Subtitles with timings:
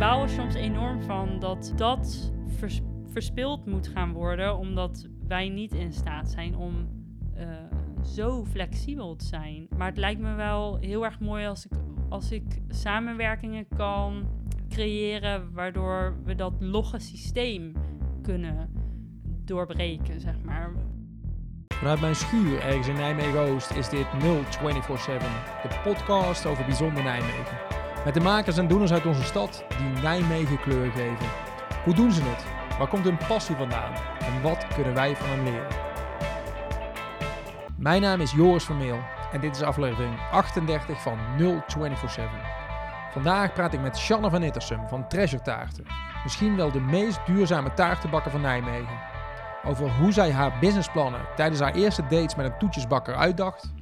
[0.00, 2.80] baal er soms enorm van dat dat vers-
[3.12, 6.88] verspild moet gaan worden, omdat wij niet in staat zijn om
[7.34, 7.46] eh,
[8.04, 9.66] zo flexibel te zijn.
[9.76, 11.72] Maar het lijkt me wel heel erg mooi als ik,
[12.08, 14.24] als ik samenwerkingen kan
[14.68, 17.72] creëren, waardoor we dat logge systeem
[18.22, 18.70] kunnen
[19.44, 20.72] doorbreken, zeg maar.
[21.74, 27.79] Vanuit mijn schuur ergens in Nijmegen-Oost is dit 0247, de podcast over bijzonder Nijmegen.
[28.04, 31.26] Met de makers en doeners uit onze stad die Nijmegen kleur geven.
[31.84, 32.44] Hoe doen ze het?
[32.78, 33.92] Waar komt hun passie vandaan?
[34.18, 35.66] En wat kunnen wij van hen leren?
[37.76, 38.98] Mijn naam is Joris Vermeel
[39.32, 42.30] en dit is aflevering 38 van 0247.
[43.12, 45.84] Vandaag praat ik met Shanne van Ittersum van Treasure Taarten.
[46.22, 48.98] Misschien wel de meest duurzame taartenbakker van Nijmegen
[49.64, 53.72] over hoe zij haar businessplannen tijdens haar eerste dates met een toetjesbakker uitdacht,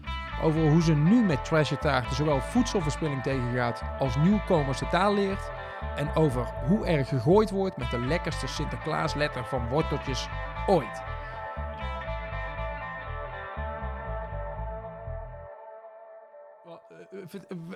[0.42, 5.50] over hoe ze nu met Treasure Taarten zowel voedselverspilling tegengaat als nieuwkomers de taal leert,
[5.96, 10.28] en over hoe er gegooid wordt met de lekkerste Sinterklaasletter van worteltjes
[10.66, 11.02] ooit.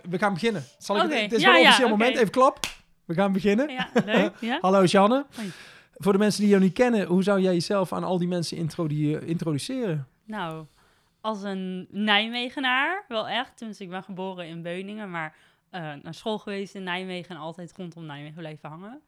[0.09, 0.63] We gaan beginnen.
[0.79, 2.17] Zal ik, Oké, Het is ja, wel een ja, officieel moment.
[2.17, 2.59] Even klap.
[3.05, 3.69] We gaan beginnen.
[3.71, 4.33] Ja, leuk.
[4.41, 4.59] Ja?
[4.61, 5.27] Hallo Sjanne.
[5.37, 5.51] Hoi.
[5.95, 8.57] Voor de mensen die jou niet kennen, hoe zou jij jezelf aan al die mensen
[8.57, 10.07] introdu- introduceren?
[10.25, 10.65] Nou,
[11.23, 13.57] als een Nijmegenaar, wel echt.
[13.57, 15.37] Tenminste, ik ben geboren in Beuningen, maar
[15.71, 19.03] eh, naar school geweest in Nijmegen en altijd rondom Nijmegen blijven hangen.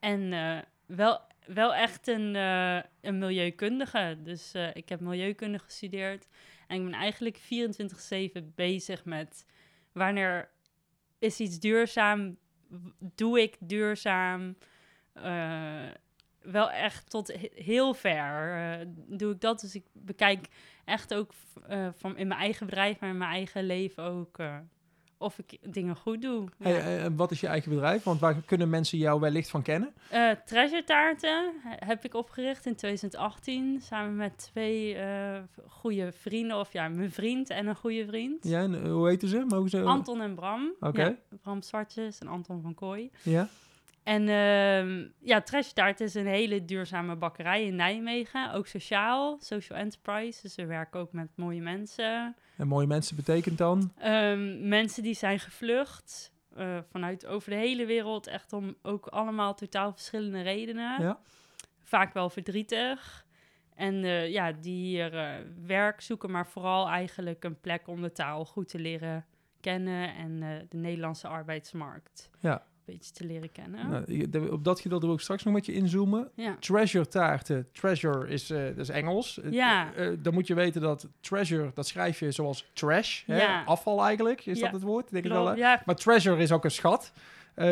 [0.00, 4.18] En eh, wel, wel echt een, eh, een milieukundige.
[4.22, 6.28] Dus ik heb milieukunde gestudeerd.
[6.66, 9.46] En ik ben eigenlijk 24-7 bezig met
[9.92, 10.50] wanneer
[11.18, 12.36] is iets duurzaam,
[12.98, 14.56] doe ik duurzaam.
[16.50, 19.60] Wel echt tot he- heel ver eh, doe ik dat.
[19.60, 20.48] Dus ik bekijk
[20.84, 21.30] echt ook
[21.68, 24.56] eh, van in mijn eigen bedrijf, maar in mijn eigen leven ook eh,
[25.18, 26.48] of ik dingen goed doe.
[26.58, 26.68] Ja.
[26.68, 28.02] Hey, en wat is je eigen bedrijf?
[28.02, 29.94] Want waar kunnen mensen jou wellicht van kennen?
[30.44, 34.96] Treasure Taarten he- heb ik opgericht in 2018 samen met twee
[35.68, 38.44] goede vrienden, of ja, mijn vriend en een goede vriend.
[38.48, 39.44] Ja, en, hoe heten ze?
[39.48, 39.82] Mogen ze...
[39.82, 40.72] Anton en Bram.
[40.80, 41.02] Oké.
[41.02, 43.10] Ja, Bram Zwartjes en Anton van Kooi.
[43.22, 43.48] Ja?
[44.06, 48.52] En ehm ja, Treasure Taart is een hele duurzame bakkerij in Nijmegen.
[48.52, 50.42] Ook sociaal, social enterprise.
[50.42, 52.36] Dus we werken ook met mooie mensen.
[52.56, 53.92] En mooie mensen betekent dan?
[53.98, 58.26] Ehm, mensen die zijn gevlucht eh, vanuit over de hele wereld.
[58.26, 61.02] Echt om ook allemaal totaal verschillende redenen.
[61.02, 61.18] Ja.
[61.82, 63.26] Vaak wel verdrietig.
[63.74, 65.34] En eh, ja, die hier eh,
[65.66, 69.26] werk zoeken, maar vooral eigenlijk een plek om de taal goed te leren
[69.60, 70.14] kennen.
[70.14, 72.62] En de Nederlandse arbeidsmarkt Ja.
[72.86, 74.06] Een beetje te leren kennen.
[74.30, 76.30] Nou, op dat gedeelte wil ik straks nog met je inzoomen.
[76.34, 76.56] Ja.
[76.60, 77.68] Treasure taarten.
[77.72, 79.40] Treasure is, eh, dat is Engels.
[79.40, 79.92] Eh, Ja.
[79.94, 83.22] eh, dan moet je weten dat treasure, dat schrijf je zoals trash.
[83.26, 83.40] Hè?
[83.42, 83.62] Ja.
[83.64, 85.10] Afval eigenlijk, is dat het woord?
[85.10, 85.54] Denk ik wel, hè?
[85.84, 87.12] Maar treasure is ook een schat.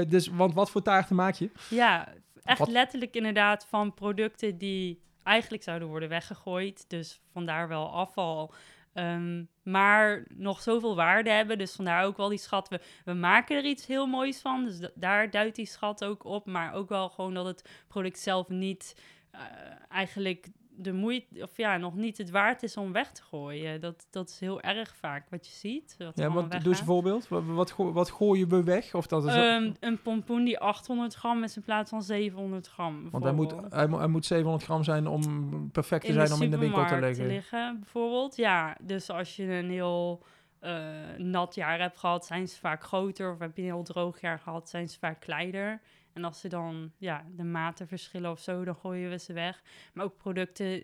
[0.08, 1.50] Dus, want wat voor taarten maak je?
[1.70, 2.08] Ja,
[2.44, 6.84] echt Wat- letterlijk inderdaad van producten die eigenlijk zouden worden weggegooid.
[6.88, 8.52] Dus vandaar wel afval.
[8.94, 11.58] Ehm, maar nog zoveel waarde hebben.
[11.58, 12.68] Dus vandaar ook wel die schat.
[12.68, 14.64] We, we maken er iets heel moois van.
[14.64, 16.46] Dus da- daar duidt die schat ook op.
[16.46, 19.00] Maar ook wel gewoon dat het product zelf niet
[19.30, 19.40] eh,
[19.88, 23.80] eigenlijk de moeite, of ja, nog niet het waard is om weg te gooien.
[23.80, 25.94] Dat, dat is heel erg vaak wat je ziet.
[25.98, 27.28] wat Ja, wat, doe eens een voorbeeld.
[27.28, 28.94] Wat, wat, go- wat gooien we weg?
[28.94, 33.10] Of dat is Ehm, een pompoen die 800 gram is in plaats van 700 gram.
[33.10, 36.32] want hij moet, hij, moet- hij moet 700 gram zijn om perfect te in zijn
[36.32, 37.78] om in de winkel te leggen.
[37.80, 38.36] bijvoorbeeld.
[38.36, 40.22] Ja, dus als je een heel
[40.60, 40.82] eh,
[41.16, 43.32] nat jaar hebt gehad, zijn ze vaak groter.
[43.32, 45.80] Of heb je een heel droog jaar gehad, zijn ze vaak kleiner.
[46.14, 49.62] En als ze dan ja, de maten verschillen of zo, dan gooien we ze weg.
[49.92, 50.82] Maar ook producten,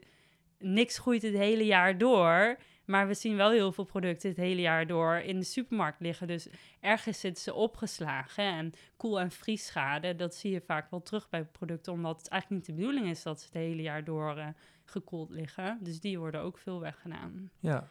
[0.58, 2.58] niks groeit het hele jaar door.
[2.84, 6.26] Maar we zien wel heel veel producten het hele jaar door in de supermarkt liggen.
[6.26, 6.48] Dus
[6.80, 8.44] ergens zitten ze opgeslagen.
[8.44, 11.92] En koel- en vriesschade, dat zie je vaak wel terug bij producten.
[11.92, 14.46] Omdat het eigenlijk niet de bedoeling is dat ze het hele jaar door eh,
[14.84, 15.78] gekoeld liggen.
[15.80, 17.50] Dus die worden ook veel weggedaan.
[17.58, 17.88] Ja.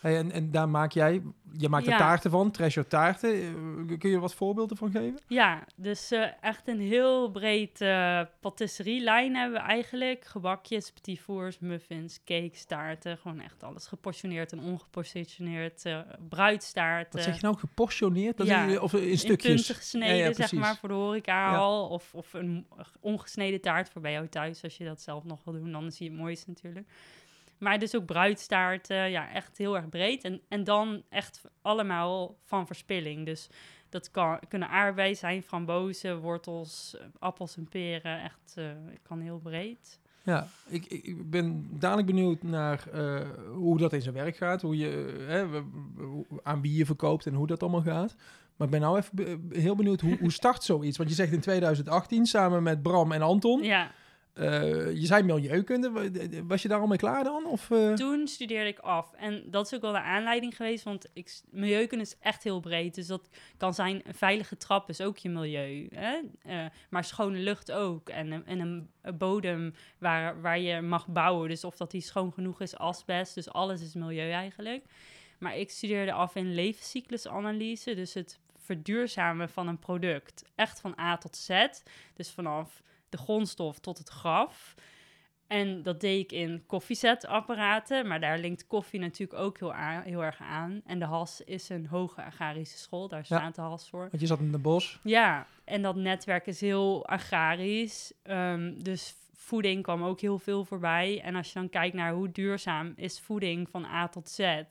[0.00, 1.22] Hey, en, en daar maak jij,
[1.56, 1.98] je maakt er Ja.
[1.98, 3.30] taarten van, treasure taarten.
[3.34, 5.18] Eh, Kun je er wat voorbeelden van geven?
[5.26, 10.24] Ja, dus eh, echt een heel breed eh patisserielijn hebben we eigenlijk.
[10.24, 13.18] Gebakjes, petit fours, muffins, cakes, taarten.
[13.18, 15.84] Gewoon echt alles geportioneerd en ongeportioneerd.
[15.84, 15.98] eh
[16.28, 17.12] bruidstaarten.
[17.12, 18.36] Wat zeg je nou, geportioneerd?
[18.36, 19.54] Dat Ja, is, of in in stukjes?
[19.54, 20.58] punten gesneden, Ja, zeg precies.
[20.58, 21.88] maar, voor de horeca al.
[21.88, 22.66] Of, of een
[23.00, 25.72] ongesneden taart voor bij jou thuis, als je dat zelf nog wil doen.
[25.72, 26.88] Dan zie je het mooiste natuurlijk.
[27.58, 30.24] Maar dus ook bruidstaarten, ja, echt heel erg breed.
[30.24, 33.26] En, en dan echt allemaal van verspilling.
[33.26, 33.48] Dus
[33.88, 38.22] dat kan, kunnen aardbeien zijn, frambozen, wortels, appels en peren.
[38.22, 38.64] Echt, eh
[39.02, 39.98] kan heel breed.
[40.22, 43.20] Ja, ik, ik, ben dadelijk benieuwd naar eh,
[43.52, 44.62] hoe dat in zijn werk gaat.
[44.62, 45.46] Hoe je eh, hè,
[46.42, 48.14] aan wie je verkoopt en hoe dat allemaal gaat.
[48.56, 50.96] Maar ik ben nou even heel benieuwd, hoe, hoe start zoiets?
[50.96, 53.62] Want je zegt in 2018 samen met Bram en Anton.
[53.62, 53.90] Ja,
[54.36, 55.90] Eh, je zei milieukunde.
[55.90, 57.46] Wa- Was je daar al mee klaar dan?
[57.46, 57.92] Of, eh?
[57.92, 59.12] toen studeerde ik af.
[59.12, 62.94] En dat is ook wel de aanleiding geweest, want ik, milieukunde is echt heel breed.
[62.94, 65.88] Dus dat kan zijn, een veilige trap is ook je milieu.
[65.94, 66.18] Hè?
[66.42, 68.08] Eh, maar schone lucht ook.
[68.08, 71.48] En, en een, een bodem waar, waar je mag bouwen.
[71.48, 73.34] Dus of dat die schoon genoeg is, asbest.
[73.34, 74.84] Dus alles is milieu eigenlijk.
[75.38, 77.94] Maar ik studeerde af in levenscyclusanalyse.
[77.94, 80.44] Dus het verduurzamen van een product.
[80.54, 81.48] Echt van A tot Z.
[82.14, 84.74] Dus vanaf de grondstof tot het graf.
[85.46, 89.72] En dat deed ik in koffiezetapparaten, maar daar linkt koffie natuurlijk ook heel,
[90.04, 90.80] heel erg aan.
[90.86, 94.08] En de HAS is een hoge agrarische school, daar staat de HAS voor.
[94.10, 95.00] Want je zat in de bos.
[95.02, 98.12] Ja, en dat netwerk is heel agrarisch.
[98.22, 101.20] ehm, dus voeding kwam ook heel veel voorbij.
[101.22, 104.62] En als je dan kijkt naar hoe duurzaam is voeding van A tot Z...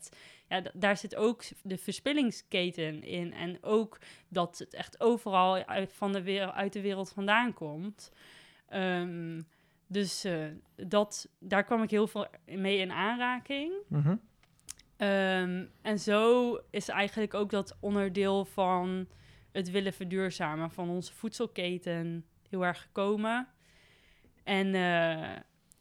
[0.48, 3.32] Ja, daar zit ook de verspillingsketen in.
[3.32, 3.98] En ook
[4.28, 8.12] dat het echt overal uit, van de wereld, uit de wereld vandaan komt.
[8.68, 9.40] Ehm,
[9.86, 10.46] dus eh,
[10.76, 13.72] dat, daar kwam ik heel veel mee in aanraking.
[13.88, 14.16] Mhm.
[14.96, 19.08] Ehm, en zo is eigenlijk ook dat onderdeel van
[19.52, 23.48] het willen verduurzamen van onze voedselketen heel erg gekomen.
[24.44, 25.36] En, eh,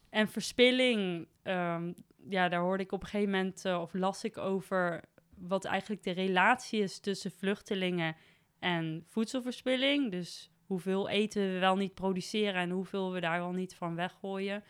[0.10, 1.94] en verspilling, ehm,
[2.30, 5.04] ja, daar hoorde ik op een gegeven moment, eh, of las ik over
[5.38, 8.16] wat eigenlijk de relatie is tussen vluchtelingen
[8.60, 10.12] en voedselverspilling.
[10.12, 14.64] Dus hoeveel eten we wel niet produceren en hoeveel we daar wel niet van weggooien.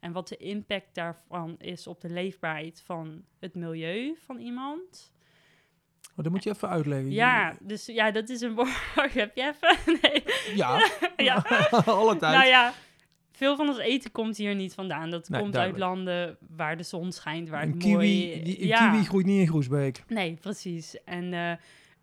[0.00, 5.12] En wat de impact daarvan is op de leefbaarheid van het milieu van iemand.
[6.16, 7.10] Oh, dat moet je even uitleggen.
[7.10, 8.54] Ja, dus ja, dat is een
[8.94, 9.14] woord.
[9.14, 10.00] Heb je even?
[10.02, 10.24] Nee.
[10.56, 11.44] Ja, Ja.
[11.84, 12.34] alle tijd.
[12.34, 12.72] Nou ja,
[13.42, 15.10] veel van ons eten komt hier niet vandaan.
[15.10, 15.82] Dat Nee, komt duidelijk.
[15.84, 18.42] uit landen waar de zon schijnt, waar een het kiwi, mooi...
[18.42, 18.90] die, een ja.
[18.90, 20.02] kiwi groeit niet in Groesbeek.
[20.08, 21.02] Nee, precies.
[21.04, 21.52] En eh,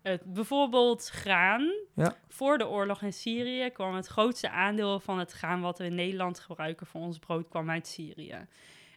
[0.02, 1.72] het, bijvoorbeeld graan.
[1.94, 2.16] Ja.
[2.28, 5.94] Voor de oorlog in Syrië kwam het grootste aandeel van het graan wat we in
[5.94, 8.46] Nederland gebruiken voor ons brood kwam uit Syrië.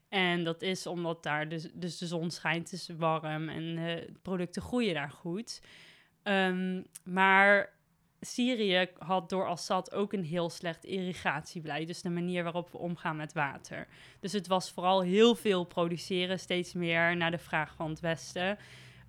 [0.09, 4.09] En dat is omdat daar dus, dus de zon schijnt, het is warm en eh,
[4.21, 5.61] producten groeien daar goed.
[6.23, 7.69] Ehm, maar
[8.25, 11.87] Syrië had door Assad ook een heel slecht irrigatiebeleid.
[11.87, 13.87] Dus de manier waarop we omgaan met water.
[14.19, 18.57] Dus het was vooral heel veel produceren, steeds meer naar de vraag van het Westen.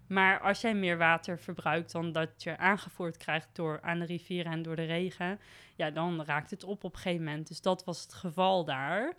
[0.08, 4.52] Maar als jij meer water verbruikt dan dat je aangevoerd krijgt door, aan de rivieren
[4.52, 5.40] en door de regen,
[5.76, 7.48] ja, dan raakt het op op een gegeven moment.
[7.48, 9.14] Dus dat was het geval daar.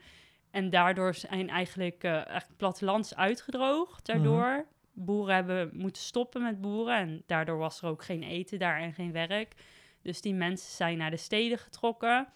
[0.52, 4.66] En daardoor zijn eigenlijk eh eigenlijk plattelands uitgedroogd daardoor.
[4.94, 8.94] Boeren hebben moeten stoppen met boeren en daardoor was er ook geen eten daar en
[8.94, 9.54] geen werk.
[10.06, 12.28] Dus die mensen zijn naar de steden getrokken.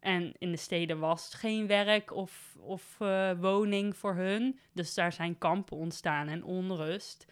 [0.00, 4.58] En in de steden was geen werk of, of eh, woning voor hun.
[4.72, 7.26] Dus daar zijn kampen ontstaan en onrust.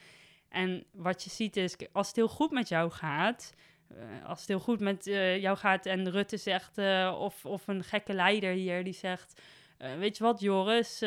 [0.49, 3.55] En wat je ziet is, als het heel goed met jou gaat,
[3.89, 6.79] eh, als het heel goed met eh, jou gaat en Rutte zegt,
[7.19, 9.41] of, of een gekke leider hier die zegt,
[9.99, 11.03] weet je wat Joris,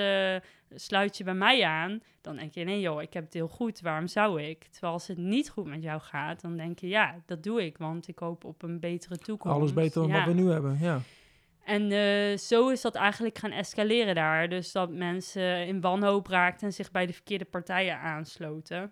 [0.75, 3.81] sluit je bij mij aan, dan denk je, nee joh, ik heb het heel goed,
[3.81, 4.63] waarom zou ik?
[4.63, 7.77] Terwijl als het niet goed met jou gaat, dan denk je, ja, dat doe ik,
[7.77, 9.57] want ik hoop op een betere toekomst.
[9.57, 10.25] Alles beter dan Ja.
[10.25, 10.99] wat we nu hebben, ja.
[11.63, 14.49] En eh, zo is dat eigenlijk gaan escaleren daar.
[14.49, 18.91] Dus dat mensen in wanhoop raakten en zich bij de verkeerde partijen aansloten.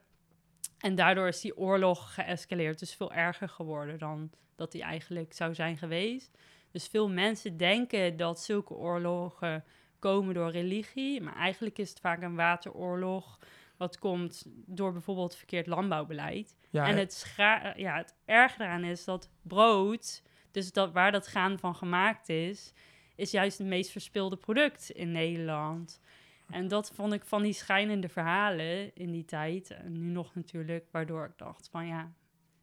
[0.80, 2.80] En daardoor is die oorlog geëscaleerd.
[2.80, 6.38] Dus veel erger geworden dan dat die eigenlijk zou zijn geweest.
[6.72, 9.63] Dus veel mensen denken dat zulke oorlogen
[10.05, 11.21] komen door religie.
[11.21, 13.39] Maar eigenlijk is het vaak een wateroorlog.
[13.77, 16.55] Wat komt door bijvoorbeeld verkeerd landbouwbeleid.
[16.69, 21.25] ja En het, scha- ja, het erge daaraan is dat brood, dus dat, waar dat
[21.25, 22.74] graan van gemaakt is,
[23.15, 26.01] is juist het meest verspilde product in Nederland.
[26.50, 30.88] En dat vond ik van die schijnende verhalen in die tijd, en nu nog natuurlijk,
[30.91, 32.12] waardoor ik dacht van ja,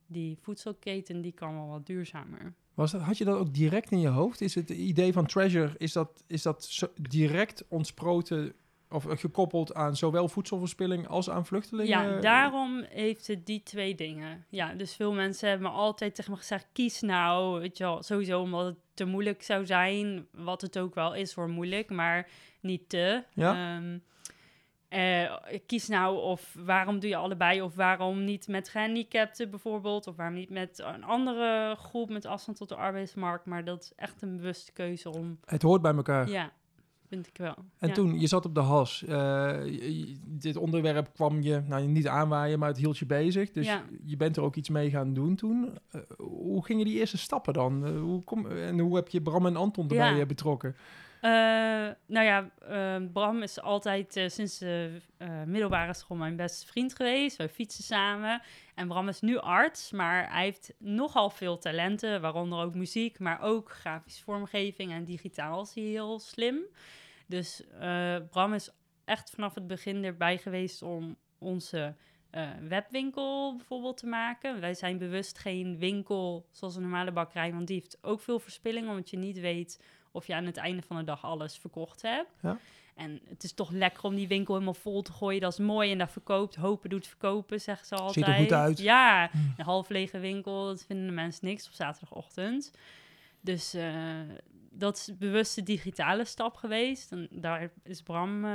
[0.07, 2.55] die voedselketen die kan wel wat duurzamer.
[2.75, 4.41] Was dat, had je dat ook direct in je hoofd?
[4.41, 8.53] Is het idee van Treasure, is dat, is dat direct ontsproten
[8.93, 11.89] of eh, gekoppeld aan zowel voedselverspilling als aan vluchtelingen?
[11.89, 14.45] Ja, daarom heeft het die twee dingen.
[14.49, 18.03] Ja, dus veel mensen hebben me altijd tegen me gezegd: kies nou, weet je wel,
[18.03, 22.29] sowieso omdat het te moeilijk zou zijn, wat het ook wel is voor moeilijk, maar
[22.61, 23.25] niet te.
[23.35, 23.77] Ja.
[23.77, 23.99] Ehm,
[24.93, 30.17] eh, kies nou of waarom doe je allebei of waarom niet met gehandicapten bijvoorbeeld of
[30.17, 34.23] waarom niet met een andere groep met afstand tot de arbeidsmarkt, maar dat is echt
[34.23, 36.29] een bewuste keuze om, Het hoort bij elkaar.
[36.29, 36.53] ja,
[37.09, 37.55] vind ik wel.
[37.79, 37.95] En Ja.
[37.95, 39.03] toen, je zat op de has.
[39.05, 39.11] Eh,
[39.67, 43.51] je- dit onderwerp kwam je, nou niet aanwaaien, maar het hield je bezig.
[43.51, 43.83] Dus Ja.
[44.05, 45.79] je bent er ook iets mee gaan doen toen.
[45.91, 47.89] Eh, hoe gingen die eerste stappen dan?
[47.99, 50.27] Hoe kom, en hoe heb je Bram en Anton erbij Ja.
[50.27, 50.77] betrokken?
[51.23, 51.31] Eh,
[52.07, 56.95] nou ja, eh, Bram is altijd eh, sinds de eh, middelbare school mijn beste vriend
[56.95, 57.37] geweest.
[57.37, 58.43] Wij fietsen samen.
[58.75, 63.41] En Bram is nu arts, maar hij heeft nogal veel talenten, waaronder ook muziek, maar
[63.41, 66.59] ook grafische vormgeving en digitaal is hij heel slim.
[67.27, 67.63] Dus
[68.31, 68.71] Bram is
[69.05, 71.95] echt vanaf het begin erbij geweest om onze
[72.69, 74.61] webwinkel bijvoorbeeld te maken.
[74.61, 78.89] Wij zijn bewust geen winkel zoals een normale bakkerij, want die heeft ook veel verspilling,
[78.89, 79.81] omdat je niet weet
[80.13, 82.31] of je aan het einde van de dag alles verkocht hebt.
[82.43, 82.59] Ja.
[82.95, 85.41] En het is toch lekker om die winkel helemaal vol te gooien.
[85.41, 86.55] Dat is mooi en dat verkoopt.
[86.55, 88.27] Hopen doet verkopen, zeggen ze altijd.
[88.27, 88.79] Ziet er goed uit.
[88.79, 89.55] Ja, Hmm.
[89.57, 92.73] een half lege winkel, dat vinden de mensen niks op zaterdagochtend.
[93.41, 93.95] Dus eh,
[94.71, 97.13] dat is bewust de digitale stap geweest.
[97.13, 98.51] En daar is Bram eh,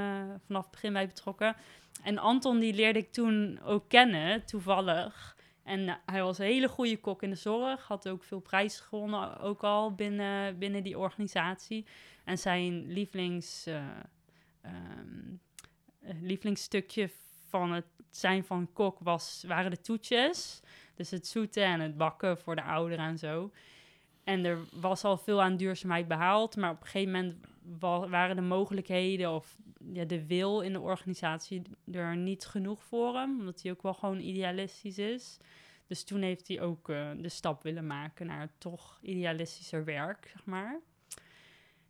[0.46, 1.56] vanaf het begin bij betrokken.
[2.04, 5.36] En Anton, die leerde ik toen ook kennen, toevallig.
[5.68, 7.88] En hij was een hele goede kok in de zorg.
[7.88, 11.86] Had ook veel prijzen gewonnen, ook al binnen, binnen die organisatie.
[12.24, 13.76] En zijn lievelings, eh,
[14.62, 15.36] ehm,
[16.00, 17.10] eh, lievelingsstukje
[17.50, 20.62] van het zijn van kok was, waren de toetjes.
[20.96, 23.52] Dus het zoeten en het bakken voor de ouderen en zo.
[24.24, 27.36] En er was al veel aan duurzaamheid behaald, maar op een gegeven moment
[27.80, 29.58] waren de mogelijkheden of
[29.94, 33.94] ja, de wil in de organisatie er niet genoeg voor hem, omdat hij ook wel
[33.94, 35.38] gewoon idealistisch is.
[35.88, 40.46] Dus toen heeft hij ook eh, de stap willen maken naar toch idealistischer werk, zeg
[40.46, 40.80] maar.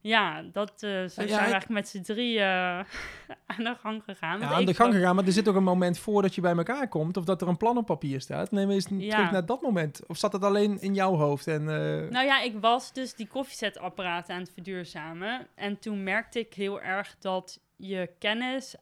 [0.07, 2.45] Ja, dat, eh, zo Ja, zijn we eigenlijk met z'n drie eh,
[3.51, 4.39] aan de gang gegaan.
[4.39, 6.87] Ja, aan de gang gegaan, maar er zit ook een moment voordat je bij elkaar
[6.87, 8.51] komt of dat er een plan op papier staat.
[8.51, 9.09] Neem eens Ja.
[9.15, 10.05] terug naar dat moment.
[10.07, 11.47] Of zat het alleen in jouw hoofd?
[11.47, 15.47] En, eh, Nou ja, ik was dus die koffiezetapparaten aan het verduurzamen.
[15.55, 18.75] En toen merkte ik heel erg dat je kennis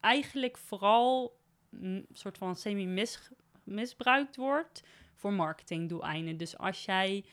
[0.00, 1.36] eigenlijk vooral
[1.80, 4.82] een soort van semi-misbruikt wordt
[5.14, 6.36] voor marketingdoeleinden.
[6.36, 7.24] Dus als jij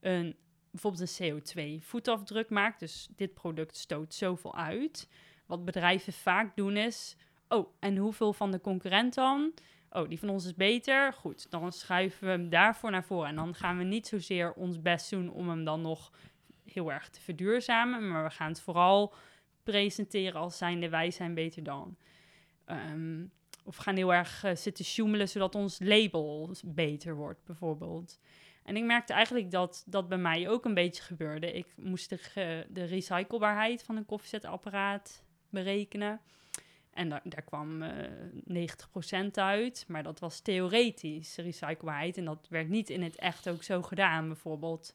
[0.00, 0.36] een,
[0.70, 5.08] bijvoorbeeld een CO2-voetafdruk maakt, dus dit product stoot zoveel uit.
[5.46, 7.16] Wat bedrijven vaak doen is,
[7.48, 9.52] oh, en hoeveel van de concurrent dan?
[9.90, 11.12] Oh, die van ons is beter.
[11.12, 13.28] Goed, dan schuiven we hem daarvoor naar voren.
[13.28, 16.12] En dan gaan we niet zozeer ons best doen om hem dan nog
[16.64, 18.08] heel erg te verduurzamen.
[18.08, 19.14] Maar we gaan het vooral
[19.62, 21.96] presenteren als zijnde wij zijn beter dan.
[22.64, 23.24] Ehm,
[23.64, 28.18] of gaan heel erg eh, zitten sjoemelen zodat ons label beter wordt, bijvoorbeeld.
[28.62, 31.52] En ik merkte eigenlijk dat dat bij mij ook een beetje gebeurde.
[31.52, 36.20] Ik moest de, de recyclebaarheid van een koffiezetapparaat berekenen.
[36.90, 38.68] En daar, daar kwam eh
[39.26, 42.16] 90% uit, maar dat was theoretisch recyclebaarheid.
[42.16, 44.94] En dat werd niet in het echt ook zo gedaan, bijvoorbeeld.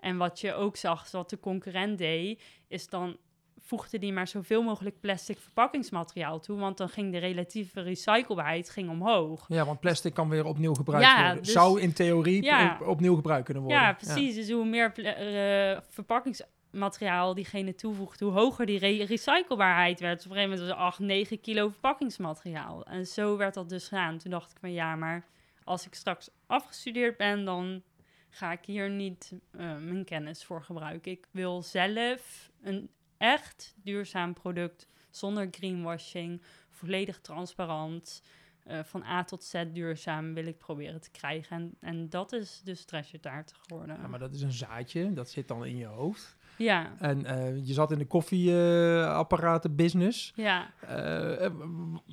[0.00, 3.16] En wat je ook zag, wat de concurrent deed, is dan
[3.64, 8.90] voegde die maar zoveel mogelijk plastic verpakkingsmateriaal toe, want dan ging de relatieve recyclebaarheid ging
[8.90, 9.44] omhoog.
[9.48, 11.42] ja, want plastic kan weer opnieuw gebruikt Ja, worden.
[11.42, 12.78] dus- Zou in theorie Ja.
[12.84, 13.80] opnieuw gebruikt kunnen worden.
[13.82, 14.34] Ja, precies.
[14.34, 20.16] Dus hoe meer eh, verpakkingsmateriaal diegene toevoegt, hoe hoger die re- recyclebaarheid werd.
[20.16, 22.84] Dus op een gegeven moment was het 8, 9 kilo verpakkingsmateriaal.
[22.84, 24.18] En zo werd dat dus gedaan.
[24.18, 25.26] Toen dacht ik van ja, maar
[25.64, 27.82] als ik straks afgestudeerd ben, dan
[28.30, 31.12] ga ik hier niet eh, mijn kennis voor gebruiken.
[31.12, 32.90] Ik wil zelf een
[33.22, 38.22] echt duurzaam product zonder greenwashing, volledig transparant.
[38.62, 41.56] eh, van A tot Z duurzaam wil ik proberen te krijgen.
[41.56, 43.96] En, en dat is dus treasure taart geworden.
[44.00, 46.36] Ja, maar dat is een zaadje, dat zit dan in je hoofd.
[46.58, 50.32] Ja, En eh, je zat in de koffieapparaten business.
[50.36, 50.70] ja.
[50.80, 51.50] Eh,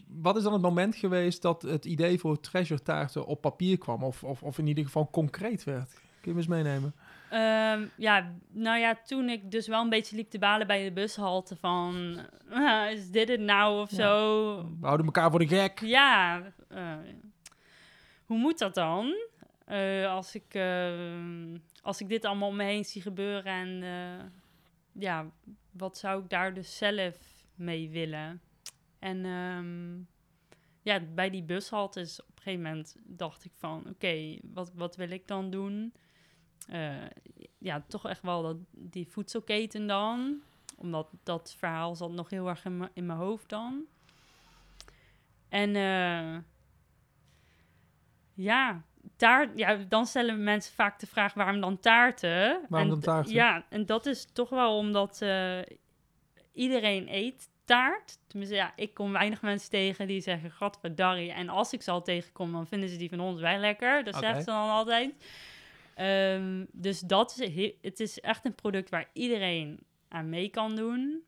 [0.07, 4.03] wat is dan het moment geweest dat het idee voor treasure taarten op papier kwam?
[4.03, 5.93] Of, of, of in ieder geval concreet werd?
[5.93, 6.93] Kun je me eens meenemen?
[7.29, 10.91] Ehm, ja, nou ja, toen ik dus wel een beetje liep te balen bij de
[10.91, 12.17] bushalte van...
[12.49, 13.95] "Ah, is dit het nou of Ja.
[13.97, 14.55] zo?
[14.79, 15.79] We houden elkaar voor de gek.
[15.79, 16.95] Ja, eh,
[18.25, 19.13] hoe moet dat dan?
[19.65, 20.93] Eh, als, ik, eh,
[21.81, 23.83] als ik dit allemaal om me heen zie gebeuren en
[24.91, 25.25] ja,
[25.71, 27.15] wat zou ik daar dus zelf
[27.55, 28.41] mee willen?
[28.99, 29.97] En ehm,
[30.81, 35.09] ja, bij die bushaltes op een gegeven moment dacht ik van, oké, wat, wat wil
[35.09, 35.93] ik dan doen?
[36.67, 36.91] Eh,
[37.57, 40.41] ja, toch echt wel dat, die voedselketen dan.
[40.77, 43.83] Omdat dat verhaal zat nog heel erg in mijn- in mijn hoofd dan.
[45.49, 46.37] En eh,
[48.33, 48.81] ja,
[49.15, 52.49] taart, ja, dan stellen mensen vaak de vraag waarom dan taarten?
[52.69, 53.33] Waarom En dan taarten?
[53.33, 55.59] Ja, en dat is toch wel omdat eh,
[56.53, 58.17] iedereen eet taart.
[58.27, 61.31] Tenminste, ja, ik kom weinig mensen tegen die zeggen gadverdarrie.
[61.31, 64.03] En als ik ze al tegenkom, dan vinden ze die van ons wel lekker.
[64.03, 64.25] Dat Oké.
[64.25, 65.13] zegt ze dan altijd.
[65.99, 70.75] Ehm, dus dat is, he- het is echt een product waar iedereen aan mee kan
[70.75, 71.23] doen.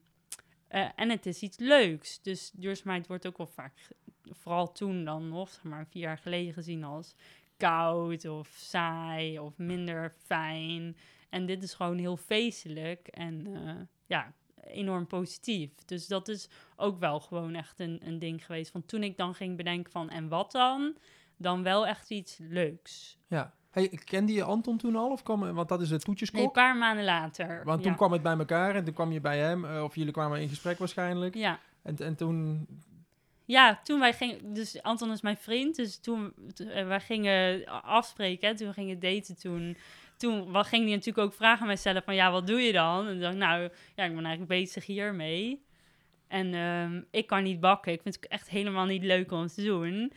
[0.68, 2.22] Eh, en het is iets leuks.
[2.22, 3.74] Dus duurzaamheid wordt ook wel vaak,
[4.24, 7.16] vooral toen dan nog, zeg maar vier jaar geleden gezien als
[7.58, 10.98] koud of saai of minder fijn.
[11.30, 13.76] En dit is gewoon heel feestelijk en eh,
[14.06, 15.76] ja, enorm positief.
[15.86, 18.72] Dus dat is ook wel gewoon echt een, een ding geweest.
[18.72, 20.98] Van toen ik dan ging bedenken van en wat dan?
[21.38, 23.18] Dan wel echt iets leuks.
[23.28, 23.54] Ja.
[23.72, 25.12] Hey, kende je Anton toen al?
[25.12, 26.38] Of kwam, want dat is de toetjeskok.
[26.38, 27.62] Nee, een paar maanden later.
[27.66, 27.98] Want toen ja.
[27.98, 29.66] kwam het bij elkaar en toen kwam je bij hem.
[29.66, 31.36] eh, of jullie kwamen in gesprek waarschijnlijk.
[31.36, 31.60] Ja.
[31.82, 32.68] En, en toen...
[33.46, 36.34] Ja, toen wij gingen, dus Anton is mijn vriend, dus toen
[36.70, 39.78] eh, wij gingen afspreken, hè, toen we gingen daten toen,
[40.18, 43.08] toen wa- ging hij natuurlijk ook vragen aan mijzelf van, ja, wat doe je dan?
[43.08, 43.62] En dacht, nou,
[43.96, 45.64] ja, ik ben eigenlijk bezig hiermee.
[46.28, 49.64] En ehm, ik kan niet bakken, ik vind het echt helemaal niet leuk om te
[49.64, 50.12] doen.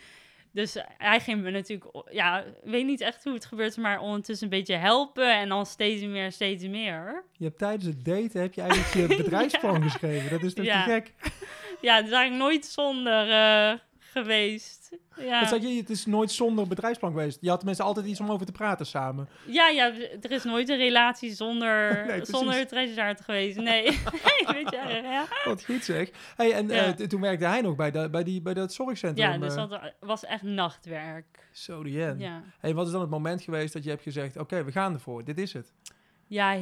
[0.54, 4.58] Dus hij ging me natuurlijk, ja, weet niet echt hoe het gebeurt, maar ondertussen een
[4.58, 7.24] beetje helpen en dan steeds meer, steeds meer.
[7.36, 10.30] Je hebt tijdens het daten heb je eigenlijk je bedrijfsplan geschreven.
[10.30, 10.84] Dat is toch Ja.
[10.84, 11.12] te gek?
[11.80, 14.83] Ja, het is eigenlijk nooit zonder eh, geweest.
[15.16, 15.44] Ja.
[15.50, 17.38] Dat je, het is nooit zonder bedrijfsplan geweest.
[17.40, 19.28] Je had tenminste altijd iets om over te praten samen.
[19.46, 23.58] Ja, ja, er is nooit een relatie zonder, Nee, zonder treasure geweest.
[23.70, 23.82] Nee,
[24.46, 25.26] weet je, ja.
[25.44, 26.10] Wat goed zeg.
[26.36, 26.96] Hey, en Ja.
[26.96, 29.30] eh, toen werkte hij nog bij, de, bij, die, bij dat zorgcentrum.
[29.32, 29.68] Ja, dus eh.
[29.68, 31.48] dat was echt nachtwerk.
[31.52, 31.98] Zo die.
[31.98, 34.36] Ja, Hey, wat is dan het moment geweest dat je hebt gezegd...
[34.36, 35.24] Oké, we gaan ervoor.
[35.24, 35.72] Dit is het.
[36.26, 36.54] ja,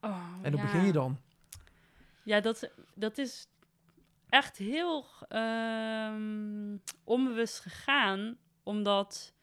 [0.00, 0.62] oh, En hoe ja.
[0.62, 1.18] begin je dan?
[2.24, 3.48] Ja, dat, dat is
[4.28, 9.34] echt heel ehm, onbewust gegaan, omdat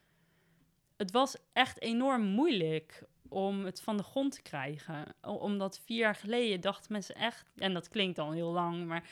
[0.97, 5.15] het was echt enorm moeilijk om het van de grond te krijgen.
[5.21, 9.09] Omdat vier jaar geleden dachten mensen echt, en dat klinkt al heel lang maar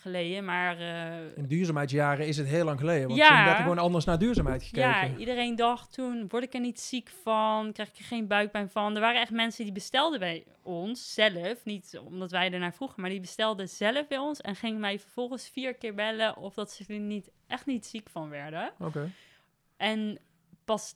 [0.00, 3.06] geleden, maar eh, In duurzaamheidsjaren is het heel lang geleden.
[3.06, 3.28] Want Ja.
[3.28, 4.88] toen werd er gewoon anders naar duurzaamheid gekeken.
[4.90, 7.72] ja, iedereen dacht toen, word ik er niet ziek van?
[7.72, 8.94] Krijg ik er geen buikpijn van?
[8.94, 13.10] Er waren echt mensen die bestelden bij ons zelf, niet omdat wij ernaar vroegen, maar
[13.10, 16.84] die bestelden zelf bij ons en gingen mij vervolgens vier keer bellen of dat ze
[16.88, 18.70] er niet, echt niet ziek van werden.
[18.78, 19.10] Oké.
[19.76, 20.18] En
[20.64, 20.94] pas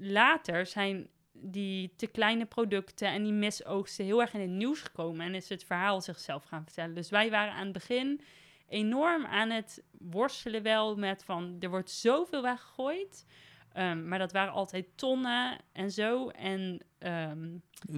[0.00, 1.08] later zijn
[1.40, 5.48] die te kleine producten en die misoogsten heel erg in het nieuws gekomen en is
[5.48, 6.94] het verhaal zichzelf gaan vertellen.
[6.94, 8.20] Dus wij waren aan het begin
[8.68, 13.26] enorm aan het worstelen wel met van er wordt zoveel weggegooid.
[13.72, 16.28] Ehm, maar dat waren altijd tonnen en zo.
[16.28, 17.48] En ehm,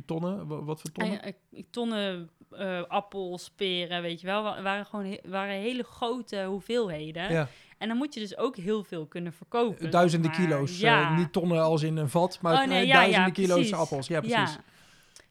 [0.07, 0.47] Tonnen?
[0.47, 1.23] Wa- Wat voor tonnen?
[1.23, 4.43] eh, eh, tonnen eh, appels, peren, weet je wel.
[4.43, 7.33] wa- waren gewoon he- waren hele grote hoeveelheden.
[7.33, 9.81] ja, En dan moet je dus ook heel veel kunnen verkopen.
[9.83, 10.41] zeg duizenden maar.
[10.41, 10.71] kilo's.
[10.73, 11.17] eh, Ja.
[11.17, 13.73] niet tonnen als in een vat, maar Oh, nee, ja, duizenden ja, kilo's precies.
[13.75, 14.07] appels.
[14.07, 14.55] Ja, precies.
[14.55, 14.61] Ja.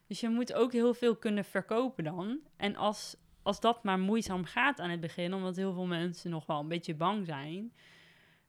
[0.06, 2.38] Dus je moet ook heel veel kunnen verkopen dan.
[2.56, 6.46] En als, als dat maar moeizaam gaat aan het begin, omdat heel veel mensen nog
[6.46, 7.72] wel een beetje bang zijn,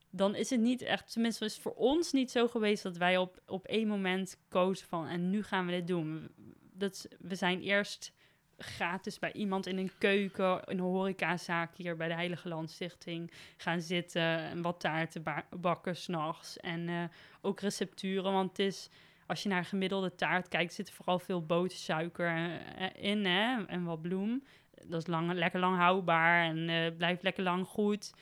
[0.10, 3.18] dan is het niet echt, tenminste is het voor ons niet zo geweest dat wij
[3.18, 6.30] op, op één moment kozen van en nu gaan we dit doen.
[6.74, 8.14] Dat, we zijn eerst
[8.58, 13.82] gratis bij iemand in een keuken, in een horecazaak hier bij de Heilige Landstichting gaan
[13.82, 16.58] zitten en wat taarten ba- bakken s'nachts.
[16.58, 17.04] En eh,
[17.42, 18.90] ook recepturen, want het is,
[19.28, 23.66] als je naar gemiddelde taart kijkt, zit er vooral veel boter, suiker eh, in hè?
[23.66, 24.44] en wat bloem.
[24.84, 28.14] Dat is lang, lekker lang houdbaar en eh, blijft lekker lang goed.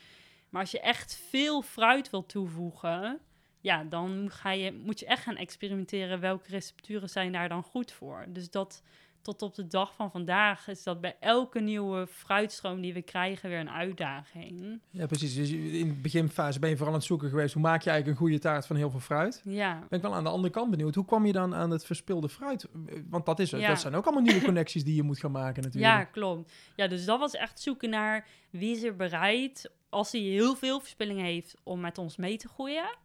[0.48, 3.20] Maar als je echt veel fruit wil toevoegen,
[3.60, 7.92] ja, dan ga je, moet je echt gaan experimenteren welke recepturen zijn daar dan goed
[7.92, 8.24] voor.
[8.28, 8.82] Dus dat
[9.22, 13.48] tot op de dag van vandaag is dat bij elke nieuwe fruitstroom die we krijgen
[13.48, 14.80] weer een uitdaging.
[14.90, 15.34] Ja, precies.
[15.34, 17.54] Dus in de beginfase ben je vooral aan het zoeken geweest.
[17.54, 19.42] Hoe maak je eigenlijk een goede taart van heel veel fruit?
[19.44, 19.78] Ja.
[19.88, 20.94] Ben ik wel aan de andere kant benieuwd.
[20.94, 22.68] Hoe kwam je dan aan het verspilde fruit?
[23.10, 23.50] Want dat is.
[23.50, 23.68] Ja.
[23.68, 25.92] Dat zijn ook allemaal nieuwe connecties die je moet gaan maken natuurlijk.
[25.92, 26.52] Ja, klopt.
[26.76, 30.80] Ja, dus dat was echt zoeken naar wie is er bereid, als hij heel veel
[30.80, 32.96] verspilling heeft, om met ons mee te groeien.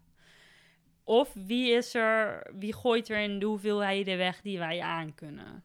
[1.03, 5.63] Of wie is er, wie gooit er in de hoeveelheden weg die wij aan kunnen.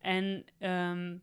[0.00, 1.16] En ehm,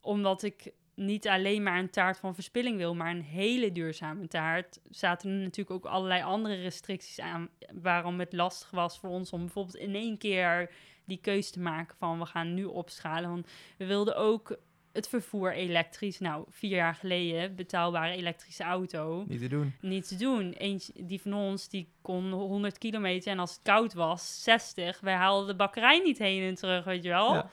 [0.00, 4.80] omdat ik niet alleen maar een taart van verspilling wil, maar een hele duurzame taart,
[4.90, 9.40] zaten er natuurlijk ook allerlei andere restricties aan waarom het lastig was voor ons om
[9.40, 10.70] bijvoorbeeld in één keer
[11.04, 13.30] die keus te maken van we gaan nu opschalen.
[13.30, 14.58] Want we wilden ook
[14.92, 16.18] het vervoer elektrisch.
[16.18, 19.24] Nou, vier jaar geleden betaalbare elektrische auto.
[19.28, 19.74] Niet te doen.
[19.80, 20.52] Niet te doen.
[20.52, 23.32] Eentje, die van ons, die kon 100 kilometer.
[23.32, 25.00] En als het koud was, 60.
[25.00, 27.34] Wij haalden de bakkerij niet heen en terug, weet je wel.
[27.34, 27.50] Ja.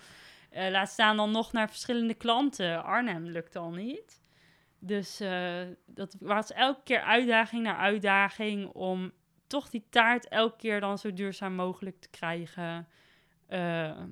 [0.53, 2.83] Eh, laat staan dan nog naar verschillende klanten.
[2.83, 4.21] Arnhem lukt al niet.
[4.79, 9.11] Dus eh, dat was elke keer uitdaging naar uitdaging om
[9.47, 12.87] toch die taart elke keer dan zo duurzaam mogelijk te krijgen.
[13.47, 14.09] Ehm,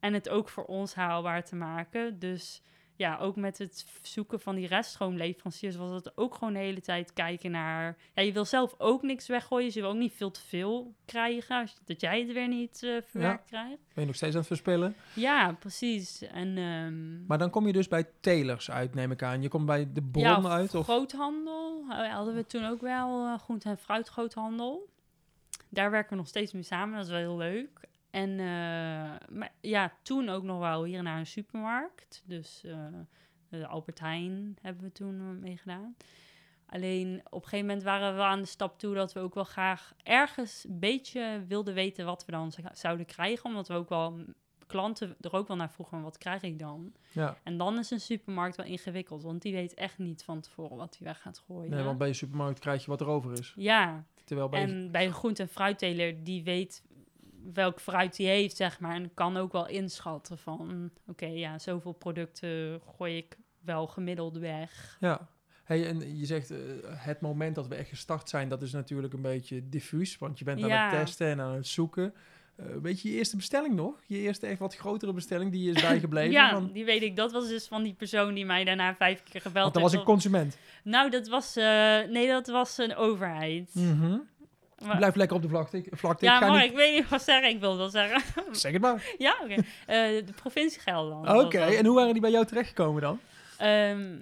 [0.00, 2.18] en het ook voor ons haalbaar te maken.
[2.18, 2.62] Dus
[2.96, 7.12] ja, ook met het zoeken van die reststroomleveranciers was het ook gewoon de hele tijd
[7.12, 7.96] kijken naar...
[8.14, 10.94] Ja, je wil zelf ook niks weggooien, dus je wil ook niet veel te veel
[11.04, 13.78] krijgen, als, dat jij het weer niet eh, verwerkt krijgt.
[13.94, 14.94] Ben je nog steeds aan het verspillen?
[15.14, 16.22] Ja, precies.
[16.22, 19.42] En ehm, Maar dan kom je dus bij telers uit, neem ik aan.
[19.42, 20.74] Je komt bij de bron ja, of uit?
[20.74, 20.84] Of...
[20.84, 24.88] groothandel eh, hadden we toen ook wel, eh groente- en fruitgroothandel.
[25.68, 27.84] Daar werken we nog steeds mee samen, dat is wel heel leuk.
[28.14, 32.22] En eh, maar, ja, toen ook nog wel hier naar een supermarkt.
[32.26, 32.86] Dus eh,
[33.48, 35.96] de Albert Heijn hebben we toen eh, meegedaan.
[36.66, 39.44] Alleen op een gegeven moment waren we aan de stap toe dat we ook wel
[39.44, 43.44] graag ergens een beetje wilden weten wat we dan zouden krijgen.
[43.44, 44.34] Omdat we ook wel mm,
[44.66, 46.92] klanten er ook wel naar vroegen, wat krijg ik dan?
[47.12, 47.36] Ja.
[47.42, 50.96] En dan is een supermarkt wel ingewikkeld, want die weet echt niet van tevoren wat
[50.98, 51.70] hij weg gaat gooien.
[51.70, 53.52] Nee, want bij je supermarkt krijg je wat er over is.
[53.56, 54.62] Ja, Terwijl bij...
[54.62, 56.82] en bij een groente- en fruitteler, die weet
[57.52, 58.94] welk fruit hij heeft, zeg maar.
[58.94, 64.96] En kan ook wel inschatten van, oké, ja, zoveel producten gooi ik wel gemiddeld weg.
[65.00, 65.28] Ja.
[65.64, 69.14] Hey, en je zegt, eh, het moment dat we echt gestart zijn, dat is natuurlijk
[69.14, 70.18] een beetje diffuus.
[70.18, 70.90] Want je bent aan Ja.
[70.90, 72.14] het testen en aan het zoeken.
[72.56, 73.94] Eh, weet je je eerste bestelling nog?
[74.06, 76.32] Je eerste echt wat grotere bestelling die je is bijgebleven?
[76.40, 77.16] ja, van, die weet ik.
[77.16, 79.92] Dat was dus van die persoon die mij daarna vijf keer gebeld want dat was
[79.92, 80.04] heeft.
[80.04, 80.58] een consument.
[80.84, 81.64] Nou, dat was, eh,
[82.08, 83.74] nee, dat was een overheid.
[83.74, 84.16] Mhm.
[84.86, 85.84] Maar- Blijf lekker op de vlakte.
[85.90, 86.24] vlakte.
[86.24, 86.70] ja, ik ga maar niet...
[86.70, 87.48] ik weet niet wat zeggen.
[87.50, 88.22] Ik wil wel zeggen.
[88.56, 89.04] Zeg het maar.
[89.18, 89.54] ja, oké.
[89.54, 89.64] Eh,
[90.26, 91.44] de provincie Gelderland.
[91.44, 93.20] Oké, en hoe waren die bij jou terechtgekomen dan?
[93.58, 94.16] Ehm,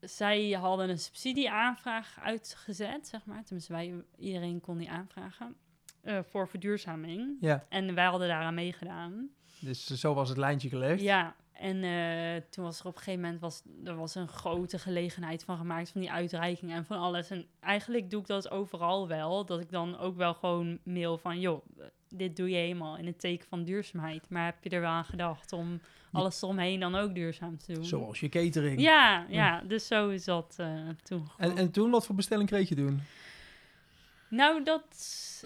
[0.00, 3.44] zij hadden een subsidieaanvraag uitgezet, zeg maar.
[3.44, 5.56] Tenminste, wij, iedereen kon die aanvragen.
[6.02, 7.36] eh, voor verduurzaming.
[7.40, 9.28] Ja, En wij hadden daaraan meegedaan.
[9.60, 11.00] dus zo was het lijntje gelegd.
[11.00, 14.78] Ja, en eh, toen was er op een gegeven moment was, er was een grote
[14.78, 17.30] gelegenheid van gemaakt van die uitreiking en van alles.
[17.30, 19.44] En eigenlijk doe ik dat overal wel.
[19.44, 21.64] Dat ik dan ook wel gewoon mail van, joh,
[22.08, 24.28] dit doe je helemaal in het teken van duurzaamheid.
[24.28, 25.80] Maar heb je er wel aan gedacht om
[26.12, 27.84] alles eromheen dan ook duurzaam te doen?
[27.84, 28.80] Zoals je catering.
[28.80, 30.68] Ja, ja, dus zo is dat eh,
[31.02, 31.28] toen.
[31.38, 33.00] En, en toen, wat voor bestelling kreeg je toen?
[34.28, 34.82] Nou, dat,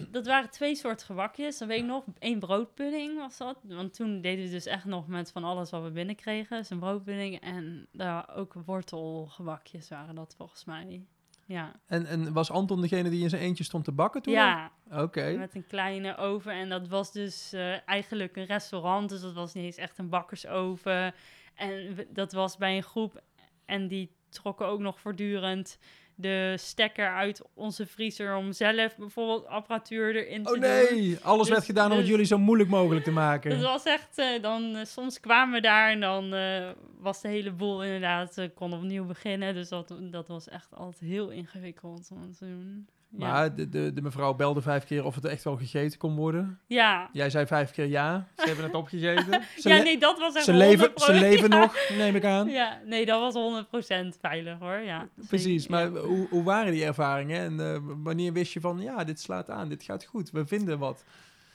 [0.09, 1.57] dat waren twee soorten gewakjes.
[1.57, 3.57] Dan weet ik nog, één broodpudding was dat.
[3.63, 6.57] Want toen deden we dus echt nog met van alles wat we binnenkregen.
[6.57, 11.05] Dus een broodpudding en daar ook wortelgewakjes waren dat volgens mij.
[11.45, 14.33] Ja, En, en was Anton degene die in zijn eentje stond te bakken toen?
[14.33, 15.35] ja Oké.
[15.37, 16.51] met een kleine oven.
[16.51, 19.09] En dat was dus eh, eigenlijk een restaurant.
[19.09, 21.13] Dus dat was niet eens echt een bakkersoven.
[21.55, 23.21] En dat was bij een groep.
[23.65, 25.77] En die trokken ook nog voortdurend
[26.21, 28.35] de stekker uit onze vriezer...
[28.35, 30.69] om zelf bijvoorbeeld apparatuur erin te Oh doen.
[30.69, 33.61] nee, alles Dus- werd gedaan om het dus- jullie zo moeilijk mogelijk te Het maken.
[33.61, 37.51] was echt, eh, dan eh, soms kwamen we daar en dan eh, was de hele
[37.51, 39.53] boel inderdaad, kon opnieuw beginnen.
[39.53, 42.87] Dus dat, dat was echt altijd heel ingewikkeld om te doen.
[43.17, 46.15] Ja, Maar de, de, de mevrouw belde vijf keer of het echt wel gegeten kon
[46.15, 46.59] worden.
[46.67, 47.09] ja.
[47.11, 49.43] Jij zei vijf keer ja, ze hebben het opgegeten.
[49.57, 50.93] Ze, ja nee, dat was echt ze, leven, 100%.
[50.93, 51.57] ze leven ja.
[51.57, 52.47] nog, neem ik aan.
[52.47, 54.77] Ja, nee, dat was 100% veilig hoor.
[54.77, 55.99] Ja, Precies, maar ja.
[55.99, 57.39] hoe, hoe waren die ervaringen?
[57.39, 60.79] En eh, wanneer wist je van, ja, dit slaat aan, dit gaat goed, we vinden
[60.79, 61.03] wat.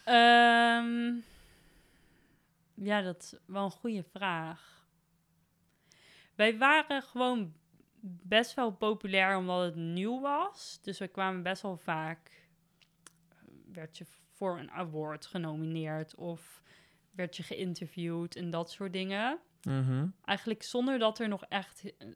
[0.04, 1.12] Ehm,
[2.74, 4.84] ja, dat is wel een goede vraag.
[6.34, 7.52] Wij waren gewoon
[8.00, 10.78] best wel populair omdat het nieuw was.
[10.82, 12.44] Dus we kwamen best wel vaak.
[13.72, 14.04] werd je
[14.36, 16.62] voor een award genomineerd of
[17.10, 19.40] werd je geïnterviewd en dat soort dingen.
[20.24, 22.08] Eigenlijk zonder dat er nog echt eh,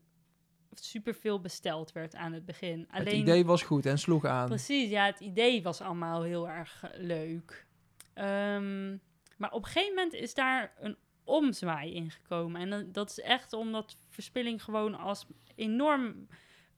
[0.75, 2.87] superveel besteld werd aan het begin.
[2.89, 4.49] Het idee was goed en sloeg aan.
[4.49, 7.67] Precies, ja, het idee was allemaal heel erg eh, leuk.
[8.13, 8.97] Ehm,
[9.37, 10.97] maar op een gegeven moment is daar een
[11.31, 12.61] omzwaai ingekomen.
[12.61, 16.27] En dat, dat is echt omdat verspilling gewoon als enorm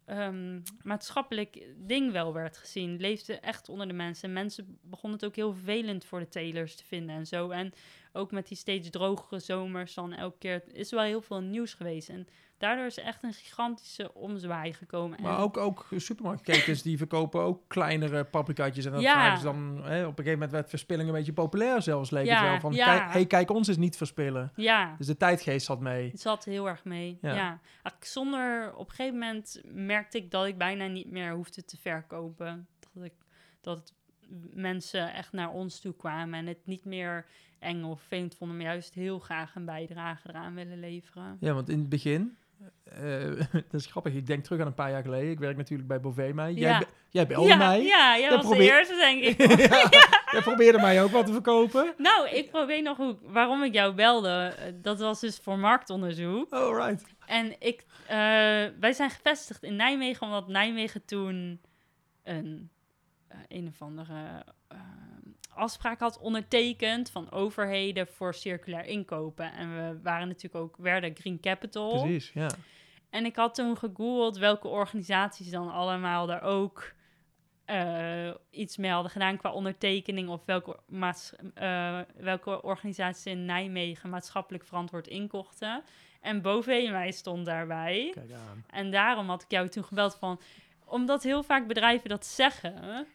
[0.04, 3.00] ehm, maatschappelijk ding wel werd gezien.
[3.00, 4.28] Leefde echt onder de mensen.
[4.28, 7.50] En mensen begonnen het ook heel vervelend voor de telers te vinden en zo.
[7.50, 7.72] En
[8.12, 12.08] ook met die steeds drogere zomers dan elke keer is wel heel veel nieuws geweest.
[12.08, 12.26] En
[12.62, 15.16] daardoor is echt een gigantische omzwaai gekomen.
[15.18, 18.85] En- Maar ook, ook supermarktketens die verkopen ook kleinere paprikaatjes.
[18.85, 19.37] En dat Ja.
[19.38, 22.51] dan, hè, op een gegeven moment werd verspilling een beetje populair zelfs, leek Ja, het
[22.51, 22.61] wel.
[22.61, 22.85] Van, ja.
[22.98, 24.53] kijk, hey, kijk ons eens niet verspillen.
[24.57, 26.11] ja, Dus de tijdgeest zat mee.
[26.11, 27.18] Het zat heel erg mee.
[27.22, 27.31] Ja.
[27.72, 31.77] Eigenlijk zonder, op een gegeven moment merkte ik dat ik bijna niet meer hoefde te
[31.81, 32.66] verkopen.
[32.94, 33.12] Dat, ik,
[33.61, 33.92] dat
[34.55, 37.27] mensen echt naar ons toe kwamen en het niet meer
[37.59, 41.37] eng of vervelend vonden, maar juist heel graag een bijdrage eraan willen leveren.
[41.40, 42.37] Ja, want in het begin,
[42.85, 43.31] eh,
[43.70, 45.31] dat is grappig, ik denk terug aan een paar jaar geleden.
[45.31, 46.48] Ik werk natuurlijk bij Bovema.
[46.48, 46.79] Jij, Ja.
[46.79, 47.83] be- jij belde ja, mij.
[47.83, 49.38] ja, jij Dat was probeer- de eerste, denk ik.
[50.33, 51.94] Jij probeerde mij ook wat te verkopen.
[51.96, 54.55] nou, ik probeer nog hoe, waarom ik jou belde.
[54.59, 56.53] Eh, Dat was dus voor marktonderzoek.
[56.55, 57.05] Oh, right.
[57.27, 58.16] En ik, eh,
[58.81, 61.61] wij zijn gevestigd in Nijmegen, omdat Nijmegen toen
[62.22, 62.70] een,
[63.48, 64.44] een of andere
[65.54, 69.52] afspraak had ondertekend van overheden voor circulair inkopen.
[69.52, 72.02] En we waren natuurlijk ook, werden Green Capital.
[72.02, 72.50] Precies, ja.
[73.10, 76.92] En ik had toen gegoogeld welke organisaties dan allemaal daar ook
[77.64, 80.28] eh, iets mee hadden gedaan qua ondertekening.
[80.28, 85.82] Of welke, maats, eh, welke organisaties in Nijmegen maatschappelijk verantwoord inkochten.
[86.20, 88.10] En boven mij stond daarbij.
[88.14, 88.64] Kijk aan.
[88.70, 90.40] En daarom had ik jou toen gebeld van...
[90.84, 93.06] Omdat heel vaak bedrijven dat zeggen...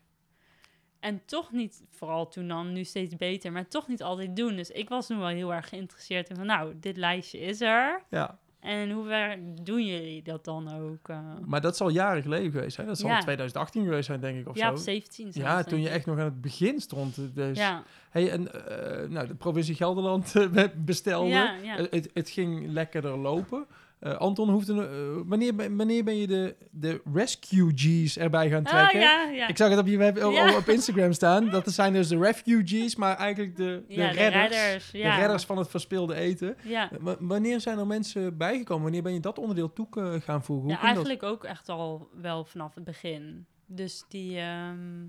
[0.99, 4.55] En toch niet, vooral toen dan, nu steeds beter, maar toch niet altijd doen.
[4.55, 8.01] Dus ik was nu wel heel erg geïnteresseerd in van, nou, dit lijstje is er.
[8.09, 11.09] Ja, En in hoeverre doen jullie dat dan ook?
[11.09, 11.19] eh?
[11.45, 12.87] maar dat zal jaren geleden geweest zijn.
[12.87, 13.19] Dat zal Ja.
[13.19, 14.71] 2018 geweest zijn, denk ik, of ja, zo.
[14.73, 17.35] op 17 zelfs, ja, toen je echt nog aan het begin stond.
[17.35, 18.67] Dus, Ja, hey, en
[19.03, 21.29] eh, nou, de provincie Gelderland eh, bestelde.
[21.29, 21.77] ja.
[21.77, 23.65] Eh, Het, het ging lekkerder lopen.
[23.99, 28.69] Eh, Anton, hoefde, eh, wanneer, ben- wanneer ben je de, de Rescuegees erbij gaan Oh,
[28.71, 28.99] trekken?
[28.99, 29.47] ja, ja.
[29.47, 30.57] Ik zag het op je web, Ja.
[30.57, 31.49] op Instagram staan.
[31.49, 36.15] Dat zijn dus de refugees, maar eigenlijk de, de, redders, de redders van het verspilde
[36.15, 36.57] eten.
[37.01, 38.83] W- wanneer zijn er mensen bijgekomen?
[38.83, 40.65] Wanneer ben je dat onderdeel toe eh, gaan voegen?
[40.65, 40.83] Hoe dat?
[40.85, 43.45] eigenlijk ook echt al wel vanaf het begin.
[43.65, 44.37] Dus die.
[44.39, 45.05] ehm,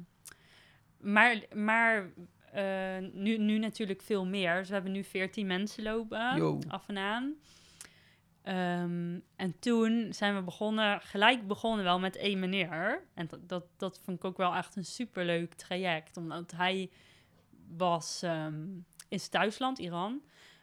[1.00, 2.10] maar maar
[2.52, 2.64] eh,
[3.12, 4.54] nu, nu natuurlijk veel meer.
[4.58, 6.58] Dus we hebben nu 14 mensen lopen, Yo.
[6.68, 7.34] af en aan.
[8.48, 13.02] Ehm, en toen zijn we begonnen, gelijk begonnen wel met één meneer.
[13.14, 16.16] En dat, dat, dat vond ik ook wel echt een superleuk traject.
[16.16, 16.90] Omdat hij
[17.76, 18.62] was ehm,
[19.08, 20.22] in zijn thuisland, Iran,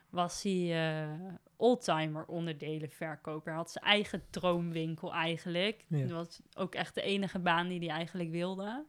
[0.10, 3.48] was hij eh, oldtimer onderdelen verkoper.
[3.48, 5.86] Hij had zijn eigen droomwinkel eigenlijk.
[5.88, 6.00] Ja.
[6.00, 8.86] Dat was ook echt de enige baan die hij eigenlijk wilde.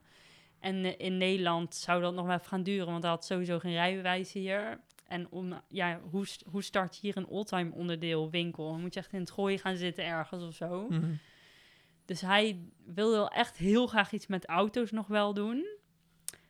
[0.59, 3.59] En eh, in Nederland zou dat nog wel even gaan duren, want hij had sowieso
[3.59, 4.79] geen rijbewijs hier.
[5.07, 8.71] En om, ja, hoe, hoe start je hier een oldtimer onderdeel winkel?
[8.71, 10.87] Dan moet je echt in het gooien gaan zitten ergens of zo.
[10.89, 11.11] Mhm.
[12.05, 15.67] Dus hij wilde wel echt heel graag iets met auto's nog wel doen.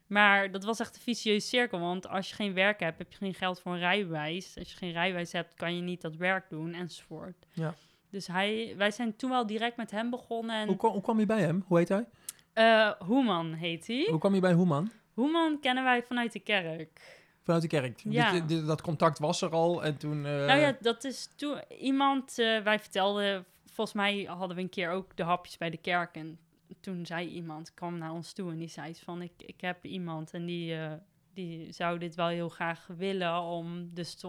[0.07, 1.79] Maar dat was echt een vicieuze cirkel.
[1.79, 4.57] Want als je geen werk hebt, heb je geen geld voor een rijbewijs.
[4.57, 7.45] Als je geen rijbewijs hebt, kan je niet dat werk doen enzovoort.
[7.53, 7.75] Ja.
[8.09, 10.55] Dus hij, wij zijn toen wel direct met hem begonnen.
[10.55, 11.63] En, Hoe, kwam, hoe kwam je bij hem?
[11.67, 12.05] Hoe heet hij?
[12.53, 14.07] eh, Hoeman heet hij.
[14.09, 14.91] Hoe kwam je bij Hoeman?
[15.13, 17.25] Hoeman kennen wij vanuit de kerk.
[17.47, 18.01] Vanuit de kerk.
[18.09, 18.31] Ja.
[18.31, 20.25] Dit- dit- dat contact was er al en toen...
[20.25, 24.69] eh, nou ja, dat is toen iemand, eh, wij vertelden, volgens mij hadden we een
[24.69, 26.15] keer ook de hapjes bij de kerk.
[26.15, 26.37] En
[26.79, 30.31] toen zei iemand, kwam naar ons toe en die zei van, ik, ik heb iemand
[30.31, 30.91] en die, eh,
[31.33, 34.23] die zou dit wel heel graag willen om dus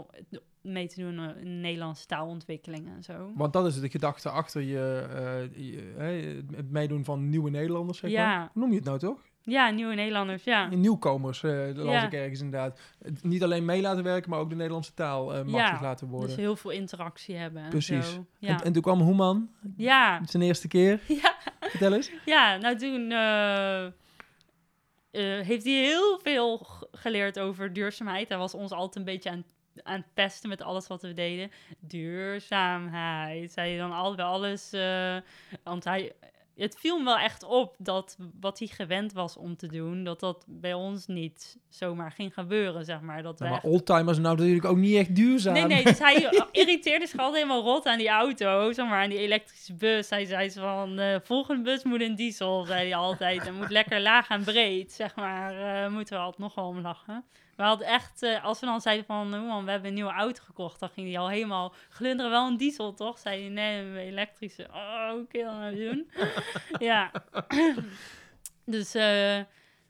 [0.63, 3.33] mee te doen in Nederlandse taalontwikkeling en zo.
[3.35, 8.27] Want dat is de gedachte achter je, je- het meedoen van nieuwe Nederlanders, zeg Ja.
[8.39, 8.51] maar.
[8.53, 9.27] Hoe noem je het nou toch?
[9.49, 10.67] Ja, nieuwe Nederlanders, ja.
[10.67, 12.07] Nieuwkomers, dat las Ja.
[12.07, 12.81] ik ergens inderdaad.
[13.23, 16.29] Niet alleen mee laten werken, maar ook de Nederlandse taal eh machtig Ja, laten worden.
[16.29, 18.13] Dus heel veel interactie hebben en Precies.
[18.13, 18.27] zo.
[18.39, 18.49] Ja.
[18.49, 20.21] en, en toen kwam Hoeman, ja.
[20.25, 21.01] zijn eerste keer.
[21.23, 21.35] Ja.
[21.61, 22.11] Vertel eens.
[22.25, 23.87] Ja, nou toen eh,
[25.47, 28.29] heeft hij heel veel geleerd over duurzaamheid.
[28.29, 29.45] Hij was ons altijd een beetje aan,
[29.83, 31.51] aan het pesten met alles wat we deden.
[31.81, 34.71] Duurzaamheid, zei hij dan altijd bij alles.
[35.63, 36.13] want hij,
[36.59, 40.21] het viel me wel echt op dat wat hij gewend was om te doen, dat
[40.21, 43.23] dat bij ons niet zomaar ging gebeuren, zeg maar.
[43.23, 45.53] Dat wij maar echt- oldtimers nou natuurlijk ook niet echt duurzaam.
[45.55, 49.09] Nee, nee, dus hij irriteerde zich altijd helemaal rot aan die auto, zeg maar, aan
[49.11, 50.11] die elektrische bus.
[50.11, 53.47] Hij zei zo van, de volgende bus moet een diesel, zei hij altijd.
[53.47, 57.25] En moet lekker laag en breed, zeg maar, eh, moeten we altijd nogal om lachen.
[57.59, 60.43] We hadden echt, eh, als we dan zeiden van, man, we hebben een nieuwe auto
[60.45, 63.19] gekocht, dan ging hij al helemaal glunderen, wel een diesel, toch?
[63.19, 64.69] Zei hij, nee, een elektrische.
[64.73, 66.11] Oh, kun je dat nou doen?
[66.89, 67.11] ja.
[68.75, 69.41] dus, eh,